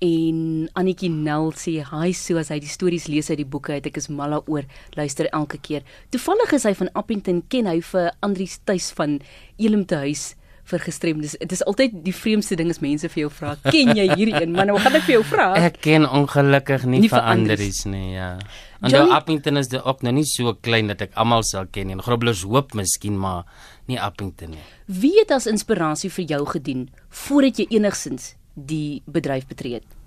En 0.02 0.66
Annetjie 0.74 1.12
Nel 1.14 1.52
sê 1.54 1.76
hy 1.86 2.08
so 2.18 2.42
as 2.42 2.50
hy 2.50 2.58
die 2.64 2.70
stories 2.72 3.06
lees 3.06 3.30
uit 3.30 3.38
die 3.44 3.46
boeke 3.46 3.76
uit 3.78 3.86
ek 3.86 4.00
is 4.02 4.08
mal 4.10 4.34
daaroor 4.34 4.66
luister 4.98 5.30
elke 5.30 5.60
keer. 5.62 5.86
Toevallig 6.10 6.56
is 6.58 6.66
hy 6.66 6.72
van 6.80 6.90
Appington 6.98 7.44
ken 7.54 7.70
hy 7.70 7.76
vir 7.86 8.10
Andrius 8.26 8.58
tuis 8.66 8.88
van 8.98 9.20
Elim 9.62 9.86
te 9.86 10.00
huis 10.02 10.32
vir 10.72 10.82
gestremdes. 10.88 11.36
Dit 11.38 11.54
is 11.54 11.62
altyd 11.70 12.00
die 12.06 12.16
vreemdste 12.18 12.58
ding 12.58 12.74
as 12.74 12.82
mense 12.82 13.14
vir 13.14 13.28
jou 13.28 13.30
vra, 13.34 13.54
ken 13.68 13.94
jy 13.98 14.08
hierdie 14.16 14.36
een? 14.40 14.58
Maar 14.58 14.72
nou 14.72 14.80
gaan 14.82 14.98
ek 14.98 15.06
vir 15.06 15.18
jou 15.20 15.22
vra. 15.36 15.48
Ek 15.70 15.78
ken 15.86 16.10
ongelukkig 16.10 16.88
nie, 16.90 17.04
Nie 17.06 17.14
vir 17.14 17.20
veranderies 17.20 17.84
nie, 17.90 18.16
ja. 18.16 18.34
En 18.82 18.94
nou 18.96 19.06
Appington 19.14 19.62
is 19.62 19.70
ook 19.78 20.02
nou 20.02 20.18
nie 20.18 20.26
so 20.26 20.56
klein 20.66 20.90
dat 20.90 21.06
ek 21.06 21.14
almal 21.14 21.46
sal 21.46 21.70
ken 21.70 21.92
nie. 21.92 22.02
Grobblers 22.02 22.42
hoop 22.50 22.74
miskien 22.78 23.22
maar 23.22 23.46
nie 23.86 24.02
Appington 24.02 24.56
nie. 24.58 24.68
Wie 24.90 25.14
het 25.20 25.34
as 25.38 25.50
inspirasie 25.50 26.10
vir 26.10 26.30
jou 26.38 26.46
gedien 26.58 26.88
voordat 27.26 27.62
jy 27.62 27.70
enigsins 27.78 28.32
die 28.54 29.02
bedryf 29.06 29.48
betree 29.48 29.80
het? 29.80 29.98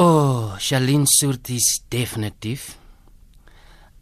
O, 0.00 0.04
oh, 0.04 0.58
Shalin 0.58 1.06
Surtis 1.06 1.82
definitief. 1.92 2.76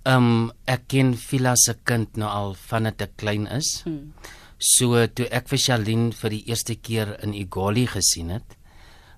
Ehm 0.06 0.26
um, 0.28 0.52
ek 0.64 0.86
ken 0.88 1.14
Vila 1.18 1.56
se 1.58 1.74
kind 1.84 2.16
nou 2.16 2.28
al 2.30 2.54
vandat 2.68 3.02
ek 3.04 3.16
klein 3.20 3.48
is. 3.52 3.82
Hmm. 3.84 4.12
So 4.58 5.00
toe 5.06 5.26
ek 5.34 5.50
vir 5.50 5.60
Shalin 5.60 6.08
vir 6.16 6.32
die 6.34 6.44
eerste 6.50 6.74
keer 6.74 7.16
in 7.22 7.34
Igoli 7.34 7.86
gesien 7.90 8.30
het, 8.32 8.56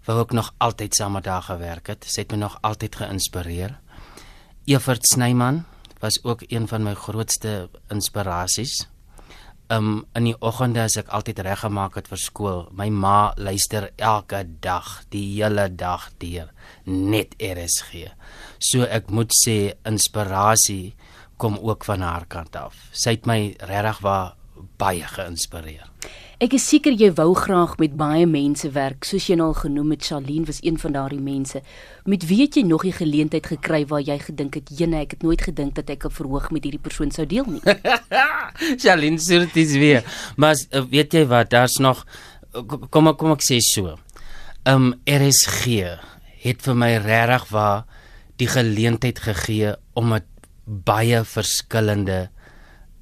wou 0.09 0.19
ek 0.23 0.35
nog 0.37 0.51
altyd 0.59 0.97
saam 0.97 1.15
met 1.19 1.29
haar 1.31 1.47
gewerk 1.47 1.93
het. 1.93 2.05
Sy 2.05 2.25
het 2.25 2.33
my 2.35 2.41
nog 2.43 2.59
altyd 2.67 2.97
geïnspireer. 3.03 3.77
Evert 4.67 5.07
Snyman 5.07 5.65
was 6.01 6.19
ook 6.25 6.43
een 6.49 6.67
van 6.69 6.83
my 6.85 6.95
grootste 6.95 7.69
inspirasies. 7.93 8.87
Um 9.71 10.05
in 10.19 10.27
die 10.27 10.35
oggende 10.43 10.83
as 10.83 10.97
ek 10.99 11.13
altyd 11.15 11.45
reggemaak 11.47 11.95
het 12.01 12.09
vir 12.11 12.19
skool. 12.19 12.65
My 12.75 12.89
ma 12.91 13.31
luister 13.39 13.91
elke 13.97 14.43
dag, 14.63 14.89
die 15.15 15.23
hele 15.37 15.69
dag 15.71 16.09
deur 16.19 16.51
net 16.87 17.37
RSG. 17.39 18.09
So 18.59 18.83
ek 18.83 19.13
moet 19.15 19.31
sê 19.37 19.77
inspirasie 19.87 20.97
kom 21.41 21.57
ook 21.63 21.87
van 21.87 22.03
haar 22.03 22.27
kant 22.29 22.59
af. 22.59 22.75
Sy 22.93 23.15
het 23.15 23.31
my 23.31 23.55
regtig 23.71 24.03
waar 24.03 24.35
baie 24.81 25.07
geïnspireer. 25.07 25.87
Ek 26.41 26.55
is 26.57 26.65
seker 26.65 26.95
jy 26.97 27.11
wou 27.19 27.35
graag 27.37 27.75
met 27.77 27.99
baie 28.01 28.25
mense 28.25 28.71
werk, 28.73 29.05
soos 29.05 29.27
jy 29.29 29.37
nou 29.37 29.51
al 29.51 29.59
genoem 29.59 29.91
het, 29.93 30.07
Charlene 30.09 30.49
was 30.49 30.63
een 30.65 30.79
van 30.81 30.95
daardie 30.97 31.21
mense. 31.21 31.61
Met 32.09 32.25
wie 32.31 32.39
het 32.41 32.57
jy 32.57 32.63
nog 32.65 32.87
die 32.89 32.95
geleentheid 32.97 33.47
gekry 33.47 33.83
waar 33.87 34.01
jy 34.01 34.17
gedink 34.19 34.55
het, 34.55 34.71
"Jene, 34.73 35.03
ek 35.03 35.11
het 35.11 35.23
nooit 35.23 35.43
gedink 35.43 35.75
dat 35.75 35.91
ek 35.91 36.07
'n 36.07 36.11
verhoog 36.11 36.51
met 36.51 36.65
hierdie 36.65 36.81
persoon 36.81 37.11
sou 37.11 37.27
deel 37.27 37.45
nie." 37.45 37.61
Jalin 38.83 39.19
Surtis 39.19 39.73
weer. 39.73 40.03
Maar 40.37 40.57
uh, 40.73 40.83
weet 40.89 41.13
jy 41.13 41.27
wat, 41.27 41.51
daar's 41.51 41.79
nog 41.79 42.07
kom 42.91 43.09
ek 43.09 43.19
kom 43.19 43.33
ek 43.33 43.43
sê 43.43 43.61
so. 43.61 43.99
Um 44.67 44.95
RSG 45.07 45.85
het 46.43 46.63
vir 46.63 46.75
my 46.75 46.97
regtig 46.97 47.49
waar 47.51 47.85
die 48.41 48.49
geleentheid 48.49 49.19
gegee 49.19 49.75
om 49.95 50.09
met 50.09 50.25
baie 50.65 51.25
verskillende 51.25 52.31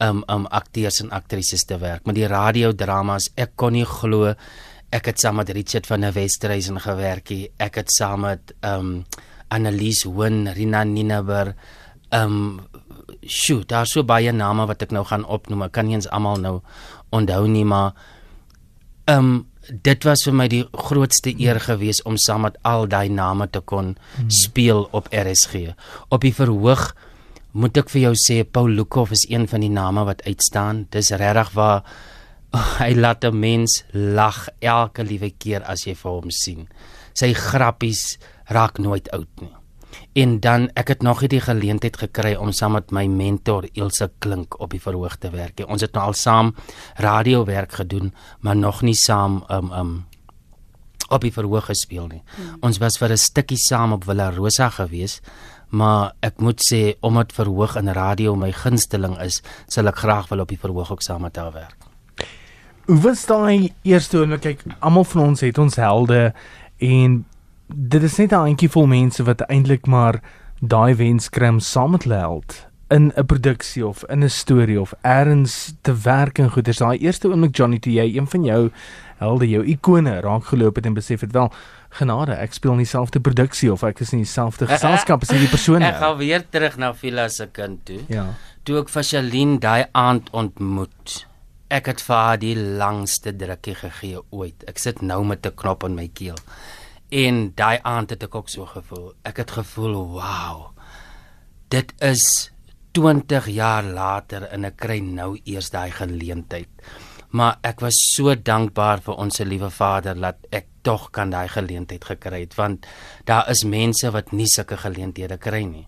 um 0.05 0.23
um 0.29 0.47
akteurs 0.47 1.01
en 1.03 1.11
aktrises 1.11 1.65
te 1.65 1.79
werk. 1.79 2.07
Met 2.07 2.19
die 2.19 2.29
radiodramas, 2.31 3.31
ek 3.37 3.57
kon 3.57 3.73
nie 3.73 3.87
glo 3.89 4.35
ek 4.95 5.11
het 5.11 5.21
saam 5.21 5.37
met 5.37 5.51
Richard 5.53 5.87
van 5.87 6.01
der 6.01 6.15
Westhuizen 6.17 6.81
gewerk. 6.81 7.31
nie. 7.31 7.51
Ek 7.59 7.75
het 7.75 7.91
saam 7.91 8.21
met 8.21 8.55
um 8.63 9.05
Annelies 9.49 10.03
Hoon, 10.05 10.49
Rina 10.49 10.85
Ninaber, 10.85 11.55
um 12.13 12.61
sjoe, 13.23 13.65
daar's 13.65 13.93
so 13.93 14.03
baie 14.03 14.33
name 14.33 14.67
wat 14.67 14.83
ek 14.83 14.93
nou 14.93 15.05
gaan 15.05 15.25
opnoem. 15.25 15.63
Ek 15.63 15.73
kan 15.73 15.87
nie 15.87 15.95
eens 15.95 16.09
almal 16.09 16.41
nou 16.41 16.61
onthou 17.11 17.47
nie, 17.49 17.65
maar 17.65 17.95
um, 19.09 19.47
dit 19.69 20.05
was 20.05 20.25
vir 20.25 20.37
my 20.37 20.49
die 20.49 20.65
grootste 20.73 21.35
eer 21.41 21.61
gewees 21.61 22.03
om 22.09 22.17
saam 22.17 22.47
met 22.47 22.57
al 22.69 22.89
daai 22.89 23.09
name 23.09 23.49
te 23.49 23.61
kon 23.61 23.97
hmm. 24.17 24.31
speel 24.31 24.89
op 24.93 25.09
RSG. 25.13 25.75
Op 26.09 26.25
die 26.25 26.35
verhoog 26.35 26.95
moet 27.53 27.77
ek 27.77 27.91
vir 27.91 28.03
jou 28.03 28.15
sê 28.15 28.43
Paul 28.45 28.71
Lukhoff 28.77 29.13
is 29.13 29.27
een 29.31 29.49
van 29.49 29.61
die 29.61 29.73
name 29.73 30.05
wat 30.05 30.23
uitstaan. 30.27 30.87
Dis 30.91 31.11
regtig 31.11 31.53
waar 31.55 31.85
oh, 32.53 32.79
hy 32.83 32.95
laat 32.95 33.25
'n 33.25 33.39
mens 33.39 33.85
lag 33.93 34.49
elke 34.61 35.05
liewe 35.05 35.31
keer 35.31 35.63
as 35.63 35.87
jy 35.87 35.95
vir 35.95 36.11
hom 36.11 36.31
sien. 36.31 36.69
Sy 37.15 37.33
grappies 37.33 38.19
raak 38.47 38.79
nooit 38.79 39.11
oud 39.11 39.29
nie. 39.41 39.55
En 40.13 40.41
dan 40.41 40.69
ek 40.75 40.89
het 40.89 41.03
nog 41.03 41.21
nie 41.21 41.29
die 41.29 41.41
geleentheid 41.41 41.97
gekry 41.97 42.35
om 42.35 42.53
saam 42.53 42.73
met 42.73 42.93
my 42.93 43.07
mentor 43.07 43.69
Ilse 43.73 44.11
Klink 44.19 44.61
op 44.61 44.71
die 44.71 44.83
verhoog 44.83 45.17
te 45.17 45.31
werk 45.31 45.59
nie. 45.59 45.67
Ons 45.67 45.83
het 45.83 45.93
nou 45.93 46.05
al 46.05 46.15
saam 46.15 46.55
radiowerk 46.97 47.73
gedoen, 47.73 48.13
maar 48.41 48.57
nog 48.57 48.83
nie 48.83 48.95
saam 48.95 49.45
um 49.49 49.73
um 49.73 49.93
op 51.09 51.23
die 51.25 51.33
verhoog 51.33 51.65
gespeel 51.71 52.07
nie. 52.07 52.23
Hmm. 52.37 52.57
Ons 52.61 52.79
was 52.79 52.99
vir 52.99 53.13
'n 53.13 53.17
stukkie 53.17 53.57
saam 53.57 53.93
op 53.93 54.05
Villa 54.05 54.31
Rosa 54.31 54.69
gewees, 54.69 55.21
maar 55.69 56.13
ek 56.21 56.41
moet 56.41 56.61
sê 56.65 56.97
omdat 57.01 57.33
verhoog 57.33 57.77
in 57.77 57.93
radio 57.93 58.37
my 58.37 58.53
gunsteling 58.53 59.19
is, 59.21 59.43
sal 59.67 59.89
ek 59.89 59.97
graag 60.05 60.29
wil 60.29 60.41
op 60.41 60.49
die 60.49 60.61
verhoog 60.61 60.93
ook 60.93 61.03
saam 61.03 61.23
met 61.23 61.37
haar 61.37 61.53
werk. 61.53 61.77
Hoe 62.89 63.01
was 63.05 63.27
daai 63.27 63.73
eerste 63.83 64.19
oomblik 64.19 64.41
kyk 64.41 64.65
almal 64.79 65.05
van 65.05 65.23
ons 65.23 65.41
het 65.45 65.59
ons 65.59 65.77
helde 65.77 66.33
en 66.79 67.25
dit 67.69 68.03
is 68.03 68.17
net 68.17 68.33
'n 68.33 68.47
handjie 68.49 68.71
vol 68.71 68.87
mense 68.87 69.23
wat 69.23 69.45
eintlik 69.49 69.87
maar 69.87 70.23
daai 70.61 70.95
wens 70.95 71.29
kry 71.29 71.49
om 71.49 71.61
saam 71.61 71.91
met 71.91 72.05
hulle 72.05 72.17
held 72.17 72.69
in 72.89 73.13
'n 73.17 73.27
produksie 73.27 73.87
of 73.87 74.05
in 74.05 74.25
'n 74.25 74.29
storie 74.31 74.81
of 74.81 74.95
eers 75.03 75.75
te 75.83 75.95
werk 76.03 76.39
en 76.39 76.51
goeders. 76.51 76.79
Daai 76.79 76.99
eerste 76.99 77.29
oomblik 77.29 77.57
Johnny 77.57 77.79
toe 77.79 77.93
jy 77.93 78.17
een 78.17 78.27
van 78.27 78.45
jou 78.45 78.71
helde, 79.17 79.49
jou 79.49 79.65
ikone 79.65 80.21
raak 80.21 80.45
geloop 80.45 80.77
het 80.77 80.87
en 80.87 80.95
besef 80.95 81.21
het 81.21 81.33
wel 81.33 81.53
genade, 81.97 82.37
ek 82.37 82.53
speel 82.57 82.77
in 82.77 82.83
dieselfde 82.85 83.21
produksie 83.25 83.71
of 83.73 83.85
ek 83.87 84.03
is 84.05 84.13
in 84.13 84.23
dieselfde 84.23 84.69
geselskap 84.69 85.25
as 85.25 85.33
hierdie 85.33 85.51
persoon. 85.51 85.85
Ek 85.87 86.01
gaan 86.03 86.19
weer 86.21 86.45
terug 86.45 86.77
na 86.81 86.93
Villa 86.97 87.29
se 87.33 87.49
kind 87.53 87.81
toe. 87.89 88.03
Ja. 88.13 88.27
Toe 88.69 88.83
ek 88.83 88.93
vir 88.93 89.07
Shalien 89.07 89.57
daai 89.63 89.89
aand 89.97 90.29
ontmoet. 90.37 91.23
Ek 91.73 91.89
het 91.91 92.03
vir 92.05 92.17
haar 92.17 92.41
die 92.41 92.55
langste 92.57 93.33
drukkie 93.37 93.77
gegee 93.81 94.21
ooit. 94.31 94.65
Ek 94.69 94.81
sit 94.81 95.03
nou 95.03 95.23
met 95.25 95.47
'n 95.47 95.57
knop 95.57 95.85
in 95.85 95.95
my 95.95 96.09
keel. 96.09 96.39
En 97.11 97.53
daai 97.57 97.81
aand 97.83 98.11
het 98.11 98.23
ek 98.23 98.35
ook 98.35 98.49
so 98.49 98.67
gevoel. 98.67 99.13
Ek 99.25 99.37
het 99.37 99.51
gevoel, 99.51 99.95
"Wow. 100.13 100.73
Dit 101.69 101.93
is 102.01 102.51
20 102.93 103.47
jaar 103.49 103.83
later 103.83 104.45
en 104.53 104.65
ek 104.65 104.77
kry 104.77 105.01
nou 105.01 105.41
eers 105.45 105.71
daai 105.71 105.91
geleentheid." 105.91 106.69
Maar 107.31 107.59
ek 107.63 107.81
was 107.81 107.95
so 108.15 108.35
dankbaar 108.35 109.01
vir 109.01 109.15
ons 109.15 109.39
liewe 109.39 109.71
Vader 109.71 110.15
dat 110.15 110.37
ek 110.51 110.67
tog 110.89 111.11
kan 111.13 111.31
daai 111.35 111.49
geleentheid 111.53 112.09
gekry 112.15 112.41
het 112.47 112.57
want 112.57 112.89
daar 113.29 113.51
is 113.53 113.65
mense 113.69 114.11
wat 114.15 114.33
nie 114.33 114.49
sulke 114.49 114.81
geleenthede 114.81 115.39
kry 115.39 115.65
nie. 115.69 115.87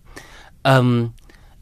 Um 0.68 1.12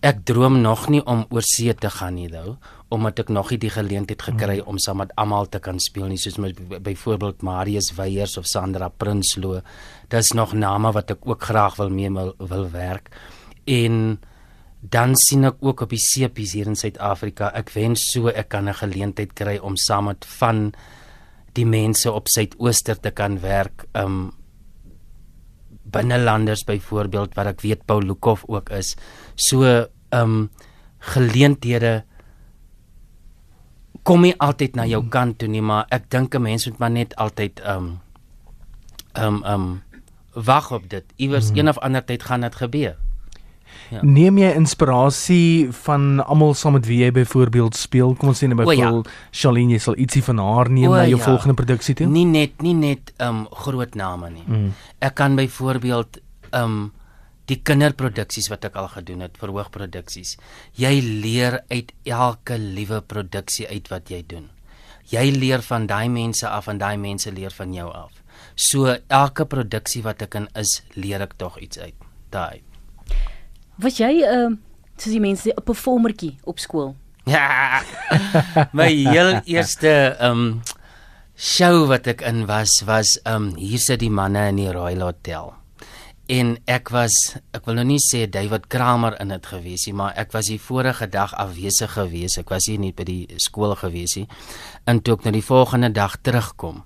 ek 0.03 0.21
droom 0.31 0.61
nog 0.63 0.87
nie 0.95 1.01
om 1.11 1.25
oor 1.35 1.43
see 1.43 1.75
te 1.75 1.91
gaan 1.91 2.15
nie 2.15 2.29
nou 2.31 2.59
omdat 2.89 3.19
ek 3.21 3.33
nog 3.35 3.51
nie 3.53 3.59
die 3.61 3.73
geleentheid 3.73 4.23
gekry 4.25 4.61
om 4.65 4.79
saam 4.81 5.03
met 5.03 5.11
almal 5.21 5.49
te 5.53 5.61
kan 5.61 5.81
speel 5.83 6.09
nie 6.09 6.21
soos 6.21 6.39
met 6.41 6.57
byvoorbeeld 6.57 7.43
Marius 7.45 7.91
Weyers 7.99 8.39
of 8.41 8.47
Sandra 8.49 8.89
Prinsloo. 8.89 9.61
Dis 10.09 10.33
nog 10.33 10.55
name 10.57 10.93
wat 10.97 11.13
ek 11.13 11.27
ook 11.29 11.45
graag 11.51 11.77
wil 11.77 11.93
mee 11.93 12.09
wil, 12.15 12.33
wil 12.39 12.65
werk. 12.73 13.11
En 13.67 14.17
dan 14.81 15.17
sien 15.21 15.45
ek 15.45 15.61
ook 15.61 15.85
op 15.85 15.93
die 15.93 16.01
seepies 16.01 16.55
hier 16.57 16.71
in 16.71 16.79
Suid-Afrika. 16.79 17.51
Ek 17.53 17.69
wens 17.75 18.07
so 18.13 18.33
ek 18.33 18.49
kan 18.49 18.69
'n 18.69 18.81
geleentheid 18.81 19.35
kry 19.35 19.59
om 19.59 19.77
saam 19.77 20.05
met 20.05 20.25
van 20.25 20.73
die 21.59 21.67
mense 21.69 22.11
op 22.13 22.31
Suidooster 22.31 22.99
te 23.01 23.13
kan 23.15 23.41
werk. 23.43 23.87
Um 23.99 24.31
binnelanders 25.89 26.67
byvoorbeeld 26.69 27.33
wat 27.39 27.49
ek 27.55 27.63
weet 27.65 27.87
Paul 27.89 28.05
Lukhoff 28.05 28.45
ook 28.49 28.71
is. 28.77 28.95
So 29.35 29.87
um 30.13 30.51
geleenthede 31.15 32.03
kom 34.05 34.25
nie 34.25 34.35
altyd 34.41 34.77
na 34.77 34.85
jou 34.89 35.03
kant 35.13 35.39
toe 35.41 35.49
nie, 35.49 35.65
maar 35.65 35.87
ek 35.91 36.11
dink 36.11 36.35
'n 36.35 36.43
mens 36.43 36.67
moet 36.67 36.79
maar 36.79 36.91
net 36.91 37.17
altyd 37.17 37.61
um 37.65 38.01
um 39.17 39.45
um 39.45 39.83
wag 40.35 40.73
op 40.73 40.89
dit. 40.89 41.05
Iewers 41.17 41.51
mm. 41.51 41.59
een 41.59 41.69
of 41.69 41.79
ander 41.79 42.05
tyd 42.05 42.23
gaan 42.23 42.41
dit 42.41 42.55
gebeur. 42.55 42.97
Ja. 43.89 44.03
Neem 44.05 44.39
jy 44.39 44.51
inspirasie 44.59 45.69
van 45.85 46.21
almal 46.21 46.53
saam 46.59 46.77
met 46.77 46.87
wie 46.89 47.01
jy 47.01 47.09
byvoorbeeld 47.17 47.77
speel? 47.77 48.13
Kom 48.19 48.35
ons 48.35 48.43
sê 48.43 48.49
ja. 48.49 48.57
byvoorbeeld 48.59 49.09
Charlene, 49.33 49.79
jy 49.79 49.81
sal 49.81 49.97
ietsie 49.97 50.23
van 50.27 50.43
haar 50.45 50.69
neem 50.69 50.91
O, 50.91 50.97
na 50.97 51.07
jou 51.09 51.19
ja. 51.19 51.25
volgende 51.25 51.57
produksie 51.57 51.97
toe? 51.97 52.09
Nie 52.13 52.27
net 52.29 52.63
nie 52.65 52.77
net 52.77 53.15
um 53.25 53.47
groot 53.65 53.97
name 53.97 54.31
nie. 54.35 54.45
Mm. 54.47 54.71
Ek 55.01 55.17
kan 55.19 55.39
byvoorbeeld 55.39 56.21
um 56.53 56.91
die 57.49 57.57
kinderproduksies 57.65 58.51
wat 58.53 58.67
ek 58.69 58.77
al 58.77 58.91
gedoen 58.93 59.25
het, 59.25 59.39
verhoogproduksies. 59.41 60.37
Jy 60.77 60.95
leer 61.25 61.63
uit 61.73 61.95
elke 62.05 62.59
liewe 62.61 63.01
produksie 63.01 63.69
uit 63.71 63.89
wat 63.89 64.13
jy 64.13 64.21
doen. 64.29 64.51
Jy 65.09 65.31
leer 65.33 65.65
van 65.65 65.87
daai 65.89 66.11
mense 66.13 66.45
af 66.45 66.69
en 66.69 66.81
daai 66.81 66.99
mense 67.01 67.33
leer 67.33 67.55
van 67.57 67.73
jou 67.73 67.89
af. 67.89 68.13
So 68.59 68.93
elke 69.09 69.47
produksie 69.49 70.03
wat 70.05 70.23
ek 70.27 70.37
in 70.43 70.49
is, 70.59 70.83
leer 70.99 71.25
ek 71.25 71.39
tog 71.41 71.57
iets 71.65 71.81
uit. 71.81 71.97
Daai. 72.35 72.61
Was 73.79 74.01
jy 74.03 74.27
'n 74.27 74.27
uh, 74.27 74.57
soos 74.99 75.13
die 75.15 75.23
mense 75.23 75.53
'n 75.55 75.63
performertjie 75.63 76.39
op 76.45 76.59
skool? 76.59 76.97
Ja. 77.31 77.83
My 78.79 78.91
heel 78.91 79.39
eerste 79.47 80.17
um 80.19 80.63
show 81.37 81.87
wat 81.87 82.09
ek 82.11 82.25
in 82.27 82.47
was 82.47 82.83
was 82.89 83.21
um 83.23 83.55
hier 83.55 83.79
sit 83.79 84.01
die 84.03 84.11
manne 84.11 84.49
in 84.49 84.59
die 84.59 84.73
Royal 84.73 85.07
Hotel. 85.07 85.55
En 86.27 86.57
ek 86.67 86.91
was 86.91 87.39
ek 87.55 87.71
wil 87.71 87.79
nou 87.79 87.87
nie 87.87 88.03
sê 88.03 88.27
David 88.27 88.67
Kramer 88.67 89.15
in 89.23 89.31
dit 89.31 89.47
gewees 89.47 89.87
nie, 89.87 89.95
maar 89.95 90.19
ek 90.19 90.35
was 90.35 90.51
die 90.51 90.59
vorige 90.59 91.07
dag 91.07 91.31
afwesig 91.39 91.95
gewees. 91.95 92.35
Ek 92.39 92.51
was 92.51 92.67
hier 92.67 92.83
nie 92.83 92.93
by 92.93 93.07
die 93.07 93.27
skool 93.39 93.77
gewees 93.79 94.17
nie. 94.19 94.27
En 94.91 94.99
toe 94.99 95.15
ek 95.15 95.23
nou 95.23 95.33
die 95.39 95.51
volgende 95.55 95.95
dag 95.95 96.19
terugkom, 96.19 96.83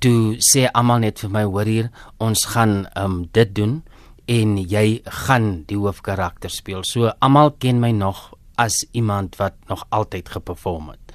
toe 0.00 0.40
sê 0.40 0.70
almal 0.72 1.04
net 1.04 1.20
vir 1.20 1.30
my 1.36 1.44
hoor 1.44 1.68
hier, 1.68 1.92
ons 2.16 2.48
gaan 2.56 2.86
um 2.96 3.26
dit 3.36 3.52
doen 3.52 3.82
en 4.30 4.56
jy 4.58 5.00
gaan 5.26 5.64
die 5.68 5.78
hoofkarakter 5.78 6.50
speel. 6.50 6.84
So 6.84 7.12
almal 7.20 7.54
ken 7.58 7.80
my 7.80 7.90
nog 7.92 8.32
as 8.56 8.84
iemand 8.92 9.36
wat 9.36 9.54
nog 9.68 9.84
altyd 9.90 10.28
geperform 10.36 10.92
het. 10.94 11.14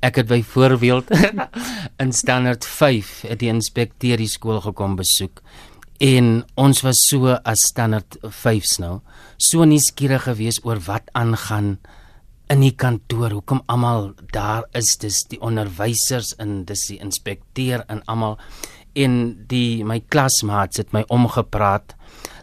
Ek 0.00 0.20
het 0.20 0.28
byvoorbeeld 0.30 1.10
in 2.02 2.12
standaard 2.12 2.64
5 2.64 3.20
het 3.30 3.40
die 3.42 3.50
inspekteur 3.50 4.20
die 4.20 4.30
skool 4.30 4.60
gekom 4.60 4.96
besoek 4.96 5.42
en 6.02 6.44
ons 6.60 6.82
was 6.84 7.00
so 7.08 7.32
as 7.48 7.64
standaard 7.70 8.18
5s 8.20 8.76
nou 8.82 9.00
so 9.40 9.64
nuuskierig 9.64 10.26
geweest 10.28 10.64
oor 10.68 10.80
wat 10.84 11.08
aangaan 11.16 11.76
in 12.52 12.62
die 12.62 12.74
kantoor 12.76 13.38
hoekom 13.38 13.62
almal 13.72 14.12
daar 14.32 14.66
is 14.76 14.96
dis 15.00 15.24
die 15.30 15.40
onderwysers 15.40 16.34
en 16.42 16.64
dis 16.68 16.86
die 16.92 17.00
inspekteur 17.02 17.84
en 17.88 18.04
almal 18.06 18.36
en 18.96 19.16
die 19.48 19.84
my 19.84 19.98
klasmaats 20.12 20.82
het 20.82 20.92
my 20.92 21.02
omgepraat 21.12 21.95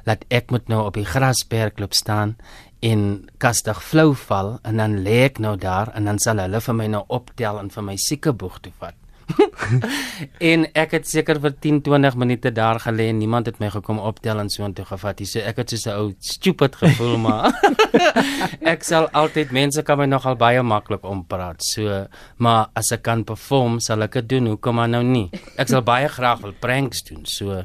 dat 0.08 0.26
ek 0.30 0.52
moet 0.52 0.68
nou 0.68 0.84
op 0.86 0.98
die 1.00 1.08
grasperkloop 1.08 1.94
staan 1.94 2.36
en 2.84 3.30
kastig 3.40 3.80
flou 3.84 4.12
val 4.26 4.58
en 4.68 4.82
dan 4.82 5.00
lê 5.06 5.24
ek 5.30 5.40
nou 5.40 5.56
daar 5.60 5.94
en 5.96 6.10
dan 6.10 6.20
sal 6.20 6.42
hulle 6.44 6.60
vir 6.62 6.76
my 6.76 6.90
nou 6.98 7.06
optel 7.08 7.62
en 7.62 7.72
vir 7.72 7.88
my 7.92 7.96
siekeboeg 7.96 8.60
toe 8.66 8.74
vat. 8.80 8.98
en 10.52 10.66
ek 10.76 10.98
het 10.98 11.08
seker 11.08 11.40
vir 11.44 11.54
10 11.64 11.82
20 11.86 12.18
minute 12.20 12.52
daar 12.52 12.80
gelê 12.84 13.08
en 13.12 13.22
niemand 13.22 13.48
het 13.48 13.60
my 13.64 13.70
gekom 13.72 14.02
optel 14.04 14.42
en 14.42 14.50
so 14.52 14.66
intoe 14.68 14.86
gevat 14.90 15.22
nie. 15.22 15.28
So 15.30 15.40
ek 15.40 15.62
het 15.64 15.76
so 15.76 15.90
'n 15.90 15.96
ou 15.96 16.14
stupid 16.20 16.76
gevoel 16.76 17.18
maar 17.18 17.56
ek 18.74 18.84
sal 18.84 19.08
altyd 19.12 19.52
mense 19.52 19.84
kan 19.84 19.98
my 19.98 20.06
nogal 20.06 20.36
baie 20.36 20.62
maklik 20.64 21.06
ompraat. 21.06 21.64
So 21.64 22.08
maar 22.38 22.68
as 22.76 22.92
ek 22.92 23.04
kan 23.04 23.24
perform 23.24 23.80
sal 23.80 24.04
ek 24.04 24.14
dit 24.20 24.30
doen. 24.30 24.48
Hoekom 24.54 24.76
maar 24.76 24.90
nou 24.90 25.04
nie? 25.04 25.30
Ek 25.58 25.68
sal 25.68 25.82
baie 25.82 26.08
graag 26.08 26.42
wil 26.42 26.54
pranks 26.60 27.04
doen. 27.04 27.26
So 27.26 27.64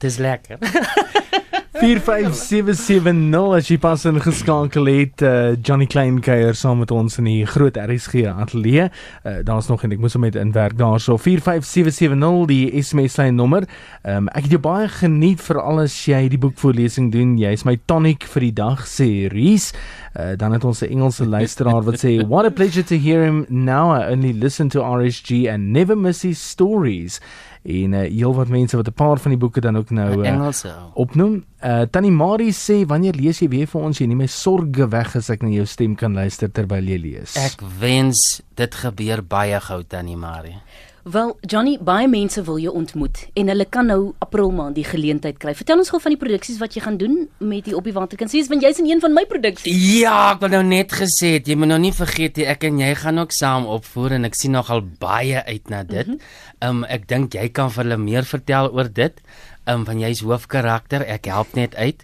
dis 0.00 0.18
lekker. 0.18 0.58
45770 1.80 3.54
as 3.56 3.68
jy 3.70 3.78
pas 3.80 4.02
ingeskakel 4.04 4.84
het 4.90 5.22
uh, 5.24 5.54
Johnny 5.64 5.86
Klein 5.88 6.18
kuier 6.20 6.52
saam 6.58 6.82
met 6.82 6.90
ons 6.92 7.16
in 7.22 7.24
die 7.24 7.46
groot 7.48 7.78
RSG 7.80 8.26
ateljee. 8.28 8.90
Uh, 9.24 9.38
Daar's 9.48 9.70
nog 9.70 9.86
en 9.86 9.94
ek 9.96 10.02
moes 10.02 10.12
hom 10.18 10.26
met 10.26 10.36
inwerk 10.36 10.76
daarso 10.76 11.16
45770 11.16 12.44
die 12.52 12.82
SMS 12.84 13.16
lyn 13.16 13.40
nommer. 13.40 13.64
Um, 14.04 14.28
ek 14.36 14.50
het 14.50 14.58
jou 14.58 14.62
baie 14.68 14.92
geniet 14.92 15.40
veral 15.40 15.80
as 15.86 15.96
jy 16.04 16.26
die 16.28 16.42
boekvoorlesing 16.42 17.08
doen. 17.16 17.38
Jy's 17.40 17.64
my 17.64 17.78
tonic 17.88 18.28
vir 18.28 18.50
die 18.50 18.56
dag 18.60 18.84
sê 18.84 19.08
Rees. 19.32 19.70
Uh, 20.12 20.34
dan 20.36 20.52
het 20.52 20.64
ons 20.68 20.82
'n 20.84 20.92
Engelse 20.92 21.24
luisteraar 21.24 21.80
wat 21.86 22.04
sê 22.04 22.20
what 22.28 22.44
a 22.44 22.50
pleasure 22.50 22.84
to 22.84 22.96
hear 23.00 23.24
him 23.24 23.46
now 23.48 23.96
I 23.96 24.12
only 24.12 24.32
listen 24.32 24.68
to 24.68 24.84
RSG 24.84 25.48
and 25.48 25.72
never 25.72 25.96
miss 25.96 26.22
his 26.22 26.42
stories. 26.50 27.20
En 27.62 27.92
uh, 27.92 28.08
heel 28.08 28.34
wat 28.34 28.48
mense 28.48 28.76
wat 28.76 28.88
'n 28.88 28.92
paar 28.92 29.18
van 29.18 29.30
die 29.30 29.40
boeke 29.40 29.60
dan 29.60 29.76
ook 29.76 29.90
nou 29.90 30.20
uh, 30.20 30.28
Engelse. 30.28 30.68
ou. 30.68 30.90
opnoem. 30.94 31.44
Uh 31.60 31.84
Tannie 31.92 32.10
Marie 32.12 32.54
sê 32.56 32.86
wanneer 32.88 33.18
lees 33.20 33.42
jy 33.42 33.50
weer 33.52 33.66
vir 33.68 33.82
ons 33.84 33.98
jy 34.00 34.06
nie 34.08 34.16
my 34.16 34.28
sorge 34.32 34.86
weg 34.88 35.12
as 35.18 35.28
ek 35.28 35.42
na 35.44 35.50
jou 35.52 35.66
stem 35.68 35.92
kan 35.92 36.14
luister 36.16 36.48
terwyl 36.48 36.86
jy 36.88 36.96
lees. 37.02 37.34
Ek 37.36 37.60
wens 37.82 38.40
dit 38.56 38.78
gebeur 38.80 39.20
baie 39.20 39.60
gou 39.66 39.82
tannie 39.84 40.16
Marie. 40.16 40.56
Wel, 41.04 41.30
Johnny, 41.48 41.78
baie 41.80 42.08
mense 42.12 42.42
wil 42.44 42.58
jou 42.60 42.72
ontmoet 42.76 43.22
en 43.40 43.48
hulle 43.48 43.64
kan 43.72 43.86
nou 43.88 44.12
April 44.20 44.50
maand 44.52 44.76
die 44.76 44.84
geleentheid 44.84 45.38
kry. 45.40 45.54
Vertel 45.56 45.80
ons 45.80 45.88
gou 45.92 46.00
van 46.00 46.12
die 46.12 46.20
produksies 46.20 46.58
wat 46.60 46.76
jy 46.76 46.82
gaan 46.84 46.98
doen 47.00 47.22
met 47.40 47.64
die 47.68 47.76
op 47.76 47.88
die 47.88 47.94
waterkansies 47.96 48.50
want 48.52 48.64
jy's 48.64 48.82
in 48.82 48.90
een 48.90 49.00
van 49.00 49.16
my 49.16 49.24
produksies. 49.28 49.84
Ja, 50.00 50.34
ek 50.34 50.44
wil 50.44 50.52
nou 50.58 50.62
net 50.68 50.92
gesê 50.96 51.34
het, 51.38 51.48
jy 51.48 51.56
moet 51.60 51.72
nou 51.72 51.80
nie 51.80 51.94
vergeet 51.96 52.40
nie, 52.40 52.48
ek 52.52 52.68
en 52.68 52.82
jy 52.82 52.92
gaan 53.00 53.20
ook 53.20 53.32
saam 53.36 53.68
opvoer 53.68 54.18
en 54.18 54.28
ek 54.28 54.36
sien 54.36 54.52
nogal 54.56 54.84
baie 55.00 55.40
uit 55.44 55.72
na 55.72 55.84
dit. 55.88 56.16
Ehm 56.60 56.82
um, 56.82 56.84
ek 56.84 57.08
dink 57.08 57.36
jy 57.36 57.48
kan 57.48 57.72
vir 57.72 57.86
hulle 57.86 58.00
meer 58.00 58.28
vertel 58.28 58.68
oor 58.76 58.92
dit. 58.92 59.24
Ehm 59.70 59.84
um, 59.84 59.84
van 59.86 60.00
jy's 60.02 60.20
hoofkarakter, 60.26 61.04
ek 61.06 61.28
help 61.30 61.52
net 61.54 61.76
uit. 61.78 62.00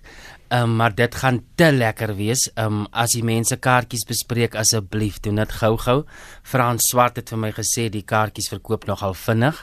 Ehm 0.55 0.63
um, 0.63 0.75
maar 0.79 0.93
dit 0.95 1.15
gaan 1.15 1.41
te 1.59 1.73
lekker 1.73 2.13
wees. 2.15 2.45
Ehm 2.55 2.67
um, 2.67 2.87
as 2.93 3.17
die 3.19 3.25
mense 3.27 3.57
kaartjies 3.57 4.05
bespreek 4.07 4.55
asseblief 4.55 5.17
doen 5.21 5.41
dit 5.43 5.53
gou-gou. 5.53 6.05
Frans 6.43 6.87
Swart 6.87 7.17
het 7.19 7.33
vir 7.33 7.41
my 7.43 7.51
gesê 7.57 7.89
die 7.91 8.05
kaartjies 8.07 8.53
verkoop 8.53 8.87
nogal 8.87 9.15
vinnig. 9.19 9.59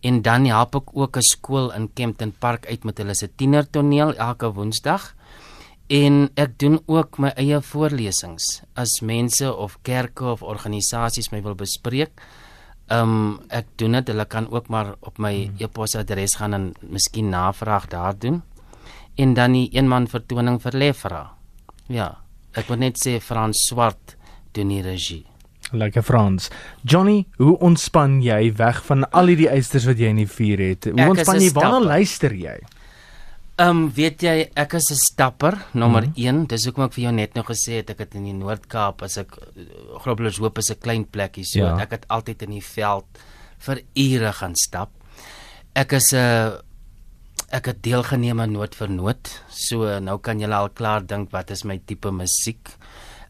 En 0.01 0.23
dan 0.23 0.49
help 0.49 0.81
ek 0.81 0.97
ook 0.97 1.17
'n 1.17 1.29
skool 1.29 1.73
in 1.77 1.93
Kempton 1.93 2.33
Park 2.33 2.67
uit 2.67 2.85
met 2.85 2.99
hulle 2.99 3.15
se 3.15 3.29
tienertoneel 3.37 4.17
elke 4.17 4.49
Woensdag. 4.53 5.13
En 5.93 6.31
ek 6.41 6.55
doen 6.63 6.79
ook 6.89 7.19
my 7.21 7.35
eie 7.37 7.59
voorlesings 7.61 8.63
as 8.81 9.01
mense 9.05 9.45
of 9.45 9.75
kerke 9.85 10.25
of 10.31 10.41
organisasies 10.43 11.29
my 11.35 11.43
wil 11.45 11.59
bespreek. 11.59 12.23
Ehm 12.89 13.13
um, 13.13 13.35
ek 13.53 13.69
doen 13.81 13.99
dit. 13.99 14.09
Hulle 14.09 14.25
kan 14.25 14.49
ook 14.51 14.71
maar 14.73 14.95
op 15.01 15.19
my 15.19 15.35
hmm. 15.35 15.61
e-posadres 15.61 16.39
gaan 16.41 16.57
en 16.57 16.73
miskien 16.81 17.29
navraag 17.29 17.89
daar 17.93 18.17
doen. 18.19 18.41
En 19.17 19.35
dan 19.35 19.53
die 19.53 19.69
eenman 19.77 20.09
vertoning 20.09 20.61
vir 20.63 20.73
Lefra. 20.73 21.23
Ja, 21.93 22.09
ek 22.57 22.73
wil 22.73 22.81
net 22.81 22.97
sê 22.97 23.19
Frans 23.21 23.67
Swart 23.69 24.17
doen 24.57 24.73
die 24.73 24.83
regie. 24.83 25.27
Lekker 25.73 26.03
Frans. 26.05 26.51
Johnny, 26.85 27.27
hoe 27.37 27.59
ontspan 27.65 28.21
jy 28.25 28.53
weg 28.57 28.81
van 28.85 29.05
al 29.11 29.33
hierdie 29.33 29.49
eisters 29.49 29.87
wat 29.89 30.01
jy 30.01 30.13
in 30.13 30.21
die 30.21 30.29
vuur 30.29 30.61
het? 30.61 30.89
Hoe 30.89 31.01
Ek 31.01 31.13
ontspan 31.15 31.41
jy? 31.41 31.53
Waarna 31.57 31.81
luister 31.85 32.33
jy? 32.37 32.57
Ehm 33.63 33.71
um, 33.71 33.91
weet 33.95 34.23
jy, 34.25 34.37
ek 34.59 34.73
is 34.75 34.91
'n 34.91 34.99
stapper 34.99 35.55
nommer 35.73 36.09
1. 36.17 36.47
Dis 36.51 36.65
hoekom 36.67 36.85
ek 36.85 36.95
vir 36.97 37.05
jou 37.05 37.13
net 37.13 37.35
nou 37.35 37.45
gesê 37.47 37.79
het 37.79 37.91
ek 37.91 37.99
het 37.99 38.15
in 38.19 38.25
die 38.25 38.35
Noord-Kaap 38.35 39.03
as 39.03 39.19
ek 39.19 39.37
eh, 39.39 39.67
Groblershoop 40.03 40.59
is 40.59 40.71
'n 40.71 40.81
klein 40.83 41.05
plekkie 41.05 41.45
so. 41.45 41.61
Ja. 41.61 41.79
Ek 41.79 41.91
het 41.91 42.09
altyd 42.09 42.43
in 42.43 42.51
die 42.51 42.65
veld 42.65 43.07
vir 43.59 43.83
ure 43.95 44.33
gaan 44.33 44.57
stap. 44.57 44.91
Ek 45.75 45.93
is 45.93 46.13
'n 46.13 46.17
uh, 46.17 46.59
ek 47.53 47.67
het 47.67 47.83
deelgeneem 47.83 48.41
aan 48.41 48.53
noot 48.53 48.75
vir 48.75 48.89
noot. 48.89 49.43
So 49.49 50.01
nou 50.01 50.19
kan 50.19 50.41
julle 50.41 50.55
al 50.55 50.71
klaar 50.71 51.07
dink 51.07 51.31
wat 51.31 51.51
is 51.51 51.65
my 51.65 51.79
tipe 51.87 52.11
musiek. 52.11 52.69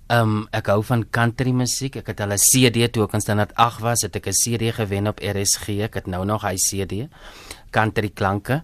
Ehm 0.08 0.20
um, 0.20 0.48
ek 0.52 0.66
hou 0.66 0.82
van 0.82 1.04
country 1.10 1.52
musiek. 1.52 1.96
Ek 1.96 2.06
het 2.06 2.20
al 2.20 2.32
'n 2.32 2.38
CD 2.38 2.88
toe 2.88 3.04
ek 3.04 3.14
in 3.14 3.20
standaard 3.20 3.54
8 3.54 3.80
was, 3.80 4.02
het 4.02 4.16
ek 4.16 4.28
'n 4.28 4.32
CD 4.32 4.72
gewen 4.72 5.08
op 5.08 5.20
RSG. 5.20 5.82
Ek 5.82 5.94
het 5.94 6.06
nou 6.06 6.24
nog 6.24 6.42
hy 6.42 6.56
CD. 6.56 7.08
Country 7.70 8.08
klanke. 8.08 8.62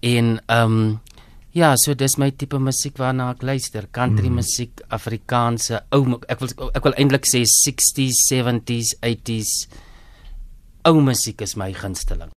En 0.00 0.42
ehm 0.46 0.72
um, 0.72 1.00
ja, 1.54 1.72
so 1.78 1.94
dis 1.94 2.18
my 2.18 2.30
tipe 2.34 2.58
musiek 2.58 2.98
waarna 2.98 3.30
ek 3.34 3.46
luister. 3.46 3.88
Country 3.94 4.28
mm. 4.28 4.40
musiek, 4.42 4.84
Afrikaanse, 4.98 5.84
ou 5.94 6.20
ek 6.28 6.42
wil 6.42 6.54
ek 6.74 6.90
wil 6.90 6.98
eintlik 6.98 7.30
sê 7.30 7.44
60s, 7.48 8.26
70s, 8.28 8.94
80s. 9.00 9.56
Ou 10.90 11.00
musiek 11.00 11.46
is 11.46 11.56
my 11.56 11.72
gunsteling. 11.72 12.34